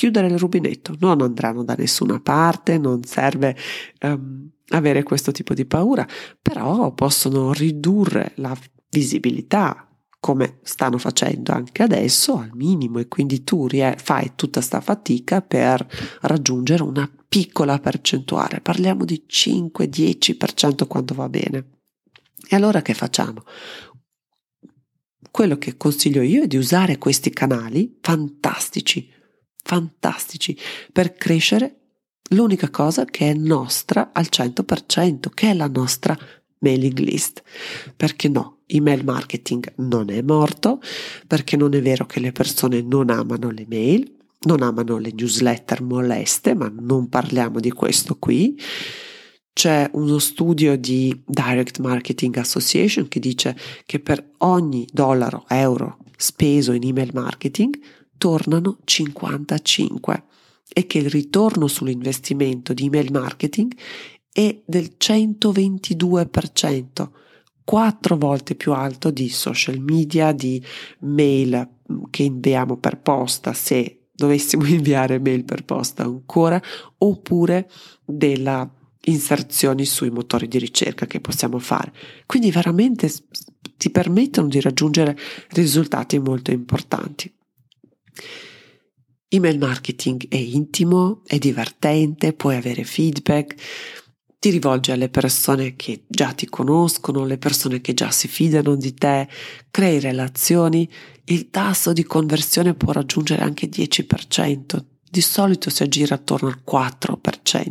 chiudere 0.00 0.28
il 0.28 0.38
rubinetto, 0.38 0.96
non 1.00 1.20
andranno 1.20 1.62
da 1.62 1.74
nessuna 1.74 2.20
parte, 2.20 2.78
non 2.78 3.04
serve 3.04 3.54
um, 4.00 4.48
avere 4.68 5.02
questo 5.02 5.30
tipo 5.30 5.52
di 5.52 5.66
paura, 5.66 6.08
però 6.40 6.90
possono 6.92 7.52
ridurre 7.52 8.32
la 8.36 8.56
visibilità 8.88 9.86
come 10.18 10.60
stanno 10.62 10.96
facendo 10.96 11.52
anche 11.52 11.82
adesso 11.82 12.38
al 12.38 12.52
minimo 12.54 12.98
e 12.98 13.08
quindi 13.08 13.44
tu 13.44 13.68
fai 13.68 14.32
tutta 14.36 14.60
questa 14.60 14.80
fatica 14.80 15.42
per 15.42 15.86
raggiungere 16.22 16.82
una 16.82 17.06
piccola 17.28 17.78
percentuale, 17.78 18.62
parliamo 18.62 19.04
di 19.04 19.26
5-10% 19.28 20.86
quando 20.86 21.14
va 21.14 21.28
bene. 21.28 21.80
E 22.48 22.56
allora 22.56 22.80
che 22.80 22.94
facciamo? 22.94 23.42
Quello 25.30 25.58
che 25.58 25.76
consiglio 25.76 26.22
io 26.22 26.44
è 26.44 26.46
di 26.46 26.56
usare 26.56 26.96
questi 26.96 27.28
canali 27.28 27.98
fantastici, 28.00 29.18
fantastici 29.62 30.56
per 30.92 31.14
crescere 31.14 31.76
l'unica 32.30 32.70
cosa 32.70 33.04
che 33.04 33.30
è 33.30 33.34
nostra 33.34 34.10
al 34.12 34.28
100%, 34.30 35.28
che 35.34 35.50
è 35.50 35.54
la 35.54 35.68
nostra 35.68 36.16
mailing 36.60 36.98
list. 36.98 37.42
Perché 37.96 38.28
no, 38.28 38.60
email 38.66 39.04
marketing 39.04 39.72
non 39.76 40.10
è 40.10 40.22
morto, 40.22 40.80
perché 41.26 41.56
non 41.56 41.74
è 41.74 41.82
vero 41.82 42.06
che 42.06 42.20
le 42.20 42.32
persone 42.32 42.82
non 42.82 43.10
amano 43.10 43.50
le 43.50 43.66
mail, 43.68 44.16
non 44.42 44.62
amano 44.62 44.98
le 44.98 45.12
newsletter 45.12 45.82
moleste, 45.82 46.54
ma 46.54 46.72
non 46.74 47.08
parliamo 47.08 47.60
di 47.60 47.70
questo 47.70 48.16
qui. 48.18 48.58
C'è 49.52 49.90
uno 49.92 50.18
studio 50.18 50.76
di 50.76 51.22
Direct 51.26 51.80
Marketing 51.80 52.36
Association 52.36 53.08
che 53.08 53.20
dice 53.20 53.56
che 53.84 53.98
per 53.98 54.30
ogni 54.38 54.86
dollaro, 54.90 55.44
euro 55.48 55.98
speso 56.16 56.72
in 56.72 56.84
email 56.84 57.10
marketing 57.12 57.78
tornano 58.20 58.76
55 58.84 60.24
e 60.70 60.86
che 60.86 60.98
il 60.98 61.08
ritorno 61.08 61.68
sull'investimento 61.68 62.74
di 62.74 62.84
email 62.84 63.10
marketing 63.10 63.74
è 64.30 64.60
del 64.62 64.96
122%, 64.98 67.08
quattro 67.64 68.18
volte 68.18 68.54
più 68.56 68.74
alto 68.74 69.10
di 69.10 69.30
social 69.30 69.80
media, 69.80 70.32
di 70.32 70.62
mail 70.98 71.66
che 72.10 72.24
inviamo 72.24 72.76
per 72.76 73.00
posta 73.00 73.54
se 73.54 74.08
dovessimo 74.12 74.66
inviare 74.68 75.18
mail 75.18 75.44
per 75.44 75.64
posta 75.64 76.02
ancora, 76.02 76.60
oppure 76.98 77.70
della 78.04 78.70
inserzioni 79.04 79.86
sui 79.86 80.10
motori 80.10 80.46
di 80.46 80.58
ricerca 80.58 81.06
che 81.06 81.20
possiamo 81.20 81.58
fare. 81.58 81.94
Quindi 82.26 82.50
veramente 82.50 83.10
ti 83.78 83.88
permettono 83.88 84.48
di 84.48 84.60
raggiungere 84.60 85.16
risultati 85.52 86.18
molto 86.18 86.50
importanti. 86.50 87.32
Email 89.28 89.58
marketing 89.58 90.28
è 90.28 90.36
intimo, 90.36 91.22
è 91.24 91.38
divertente, 91.38 92.32
puoi 92.32 92.56
avere 92.56 92.82
feedback, 92.82 93.54
ti 94.40 94.50
rivolgi 94.50 94.90
alle 94.90 95.08
persone 95.08 95.76
che 95.76 96.04
già 96.08 96.32
ti 96.32 96.46
conoscono, 96.46 97.24
le 97.24 97.38
persone 97.38 97.80
che 97.80 97.94
già 97.94 98.10
si 98.10 98.26
fidano 98.26 98.74
di 98.74 98.94
te, 98.94 99.28
crei 99.70 100.00
relazioni, 100.00 100.90
il 101.26 101.50
tasso 101.50 101.92
di 101.92 102.02
conversione 102.02 102.74
può 102.74 102.92
raggiungere 102.92 103.42
anche 103.42 103.68
10%, 103.68 104.84
di 105.10 105.20
solito 105.20 105.70
si 105.70 105.82
aggira 105.82 106.14
attorno 106.14 106.48
al 106.48 106.62
4%, 106.66 107.70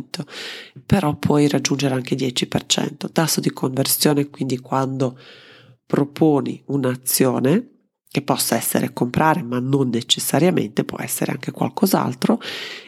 però 0.86 1.16
puoi 1.16 1.48
raggiungere 1.48 1.94
anche 1.94 2.14
10%. 2.14 3.10
Tasso 3.12 3.40
di 3.40 3.50
conversione 3.50 4.30
quindi 4.30 4.58
quando 4.58 5.18
proponi 5.84 6.62
un'azione 6.66 7.79
che 8.10 8.22
possa 8.22 8.56
essere 8.56 8.92
comprare, 8.92 9.42
ma 9.42 9.60
non 9.60 9.88
necessariamente, 9.88 10.84
può 10.84 10.98
essere 11.00 11.30
anche 11.30 11.52
qualcos'altro, 11.52 12.40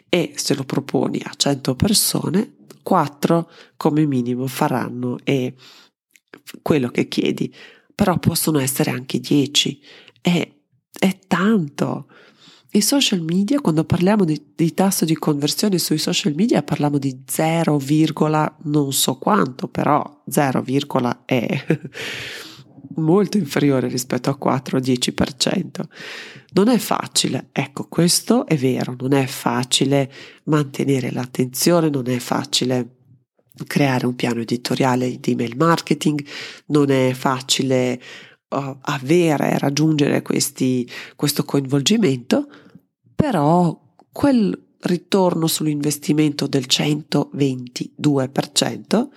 e 0.08 0.32
se 0.34 0.54
lo 0.54 0.64
proponi 0.64 1.20
a 1.24 1.30
100 1.34 1.76
persone, 1.76 2.56
4 2.82 3.50
come 3.76 4.04
minimo 4.04 4.48
faranno 4.48 5.18
e 5.22 5.54
quello 6.60 6.88
che 6.88 7.06
chiedi, 7.06 7.54
però 7.94 8.18
possono 8.18 8.58
essere 8.58 8.90
anche 8.90 9.20
10. 9.20 9.80
È, 10.20 10.52
è 10.98 11.18
tanto. 11.28 12.08
I 12.72 12.80
social 12.80 13.20
media, 13.20 13.60
quando 13.60 13.84
parliamo 13.84 14.24
di, 14.24 14.52
di, 14.56 14.74
tasso 14.74 15.04
di 15.04 15.14
conversione 15.14 15.78
sui 15.78 15.98
social 15.98 16.34
media, 16.34 16.62
parliamo 16.62 16.98
di 16.98 17.22
0, 17.26 17.80
non 18.62 18.92
so 18.92 19.18
quanto, 19.18 19.68
però 19.68 20.22
0, 20.26 20.64
è 21.26 21.64
molto 22.96 23.36
inferiore 23.36 23.88
rispetto 23.88 24.30
a 24.30 24.38
4-10%. 24.40 25.82
Non 26.54 26.68
è 26.68 26.78
facile, 26.78 27.48
ecco 27.52 27.86
questo 27.88 28.46
è 28.46 28.56
vero, 28.56 28.94
non 28.98 29.12
è 29.12 29.26
facile 29.26 30.10
mantenere 30.44 31.10
l'attenzione, 31.10 31.88
non 31.88 32.08
è 32.08 32.18
facile 32.18 32.96
creare 33.66 34.06
un 34.06 34.14
piano 34.14 34.40
editoriale 34.40 35.18
di 35.20 35.32
email 35.32 35.56
marketing, 35.56 36.24
non 36.66 36.90
è 36.90 37.12
facile 37.14 38.00
uh, 38.48 38.76
avere, 38.80 39.58
raggiungere 39.58 40.22
questi, 40.22 40.88
questo 41.16 41.44
coinvolgimento, 41.44 42.48
però 43.14 43.78
quel 44.10 44.58
ritorno 44.80 45.46
sull'investimento 45.46 46.46
del 46.46 46.64
122% 46.68 49.08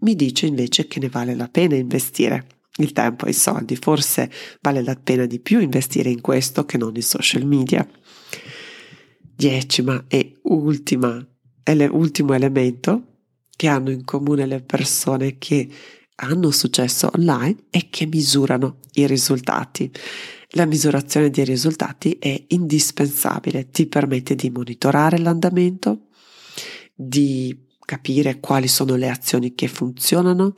mi 0.00 0.14
dice 0.14 0.46
invece 0.46 0.86
che 0.86 1.00
ne 1.00 1.08
vale 1.08 1.34
la 1.34 1.48
pena 1.48 1.76
investire 1.76 2.46
il 2.78 2.92
tempo 2.92 3.26
e 3.26 3.30
i 3.30 3.34
soldi. 3.34 3.76
Forse 3.76 4.30
vale 4.60 4.82
la 4.82 4.96
pena 4.96 5.26
di 5.26 5.40
più 5.40 5.60
investire 5.60 6.10
in 6.10 6.20
questo 6.20 6.64
che 6.64 6.78
non 6.78 6.94
in 6.94 7.02
social 7.02 7.44
media. 7.44 7.86
Decima 9.20 10.04
e 10.08 10.38
ultima, 10.42 11.24
ele, 11.62 11.86
ultimo 11.86 12.34
elemento 12.34 13.14
che 13.56 13.68
hanno 13.68 13.90
in 13.90 14.04
comune 14.04 14.46
le 14.46 14.60
persone 14.60 15.38
che 15.38 15.68
hanno 16.16 16.50
successo 16.50 17.10
online 17.14 17.64
e 17.70 17.88
che 17.90 18.06
misurano 18.06 18.78
i 18.92 19.06
risultati. 19.06 19.90
La 20.50 20.66
misurazione 20.66 21.30
dei 21.30 21.44
risultati 21.44 22.16
è 22.20 22.44
indispensabile, 22.48 23.70
ti 23.70 23.86
permette 23.86 24.36
di 24.36 24.50
monitorare 24.50 25.18
l'andamento, 25.18 26.06
di 26.94 27.56
capire 27.84 28.38
quali 28.38 28.68
sono 28.68 28.94
le 28.94 29.10
azioni 29.10 29.54
che 29.54 29.66
funzionano, 29.66 30.54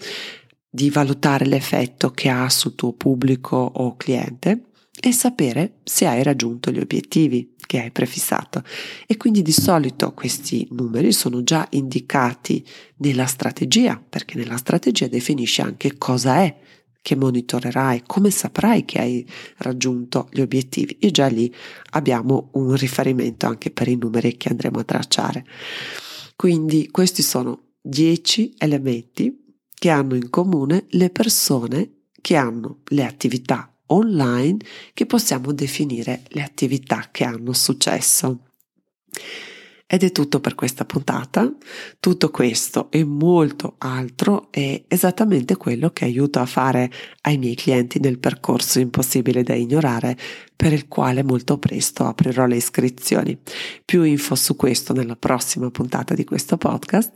di 0.76 0.90
valutare 0.90 1.46
l'effetto 1.46 2.10
che 2.10 2.28
ha 2.28 2.50
sul 2.50 2.74
tuo 2.74 2.92
pubblico 2.92 3.56
o 3.56 3.96
cliente 3.96 4.64
e 5.00 5.10
sapere 5.10 5.76
se 5.84 6.06
hai 6.06 6.22
raggiunto 6.22 6.70
gli 6.70 6.78
obiettivi 6.78 7.54
che 7.66 7.80
hai 7.80 7.90
prefissato. 7.90 8.62
E 9.06 9.16
quindi 9.16 9.40
di 9.40 9.52
solito 9.52 10.12
questi 10.12 10.68
numeri 10.72 11.12
sono 11.12 11.42
già 11.42 11.66
indicati 11.70 12.62
nella 12.98 13.24
strategia, 13.24 13.98
perché 14.06 14.36
nella 14.36 14.58
strategia 14.58 15.06
definisce 15.06 15.62
anche 15.62 15.96
cosa 15.96 16.42
è 16.42 16.54
che 17.00 17.16
monitorerai, 17.16 18.02
come 18.06 18.30
saprai 18.30 18.84
che 18.84 18.98
hai 18.98 19.26
raggiunto 19.58 20.28
gli 20.30 20.42
obiettivi 20.42 20.98
e 21.00 21.10
già 21.10 21.28
lì 21.28 21.50
abbiamo 21.92 22.50
un 22.52 22.76
riferimento 22.76 23.46
anche 23.46 23.70
per 23.70 23.88
i 23.88 23.96
numeri 23.96 24.36
che 24.36 24.50
andremo 24.50 24.80
a 24.80 24.84
tracciare. 24.84 25.46
Quindi 26.36 26.90
questi 26.90 27.22
sono 27.22 27.62
10 27.80 28.56
elementi 28.58 29.44
che 29.78 29.90
hanno 29.90 30.14
in 30.14 30.30
comune 30.30 30.86
le 30.90 31.10
persone 31.10 31.90
che 32.20 32.34
hanno 32.36 32.80
le 32.86 33.04
attività 33.04 33.72
online 33.86 34.58
che 34.94 35.06
possiamo 35.06 35.52
definire 35.52 36.22
le 36.28 36.42
attività 36.42 37.08
che 37.12 37.24
hanno 37.24 37.52
successo. 37.52 38.40
Ed 39.88 40.02
è 40.02 40.10
tutto 40.10 40.40
per 40.40 40.56
questa 40.56 40.84
puntata. 40.84 41.48
Tutto 42.00 42.30
questo 42.30 42.90
e 42.90 43.04
molto 43.04 43.76
altro 43.78 44.48
è 44.50 44.82
esattamente 44.88 45.56
quello 45.56 45.90
che 45.90 46.04
aiuto 46.04 46.40
a 46.40 46.46
fare 46.46 46.90
ai 47.22 47.38
miei 47.38 47.54
clienti 47.54 48.00
nel 48.00 48.18
percorso 48.18 48.80
impossibile 48.80 49.44
da 49.44 49.54
ignorare 49.54 50.16
per 50.56 50.72
il 50.72 50.88
quale 50.88 51.22
molto 51.22 51.58
presto 51.58 52.04
aprirò 52.04 52.46
le 52.46 52.56
iscrizioni. 52.56 53.38
Più 53.84 54.02
info 54.02 54.34
su 54.34 54.56
questo 54.56 54.92
nella 54.92 55.16
prossima 55.16 55.70
puntata 55.70 56.14
di 56.14 56.24
questo 56.24 56.56
podcast. 56.56 57.12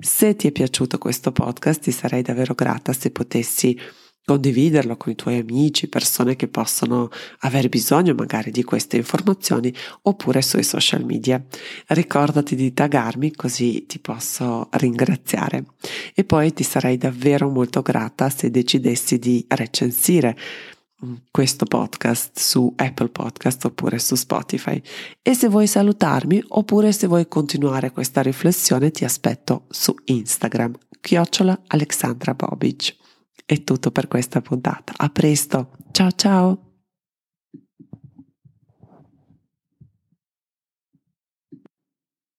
Se 0.00 0.34
ti 0.34 0.46
è 0.46 0.50
piaciuto 0.50 0.96
questo 0.96 1.30
podcast 1.30 1.82
ti 1.82 1.90
sarei 1.90 2.22
davvero 2.22 2.54
grata 2.54 2.94
se 2.94 3.10
potessi 3.10 3.78
condividerlo 4.24 4.96
con 4.96 5.12
i 5.12 5.16
tuoi 5.16 5.38
amici, 5.38 5.88
persone 5.88 6.34
che 6.34 6.48
possono 6.48 7.10
avere 7.40 7.68
bisogno 7.68 8.14
magari 8.14 8.50
di 8.50 8.64
queste 8.64 8.96
informazioni 8.96 9.72
oppure 10.02 10.40
sui 10.40 10.62
social 10.62 11.04
media. 11.04 11.42
Ricordati 11.88 12.56
di 12.56 12.72
taggarmi 12.72 13.32
così 13.32 13.84
ti 13.86 13.98
posso 13.98 14.68
ringraziare 14.72 15.64
e 16.14 16.24
poi 16.24 16.52
ti 16.52 16.62
sarei 16.62 16.96
davvero 16.96 17.48
molto 17.50 17.82
grata 17.82 18.30
se 18.30 18.50
decidessi 18.50 19.18
di 19.18 19.44
recensire 19.48 20.36
mm, 21.04 21.14
questo 21.30 21.66
podcast 21.66 22.38
su 22.38 22.72
Apple 22.76 23.10
Podcast 23.10 23.66
oppure 23.66 23.98
su 23.98 24.14
Spotify. 24.14 24.80
E 25.20 25.34
se 25.34 25.48
vuoi 25.48 25.66
salutarmi 25.66 26.42
oppure 26.48 26.92
se 26.92 27.06
vuoi 27.06 27.28
continuare 27.28 27.90
questa 27.90 28.22
riflessione 28.22 28.90
ti 28.90 29.04
aspetto 29.04 29.66
su 29.68 29.94
Instagram, 30.04 30.72
chiocciola 31.02 31.64
Alexandra 31.66 32.32
Bobic. 32.32 33.02
È 33.46 33.62
tutto 33.62 33.90
per 33.90 34.08
questa 34.08 34.40
puntata. 34.40 34.94
A 34.96 35.10
presto. 35.10 35.72
Ciao 35.90 36.10
ciao. 36.12 36.73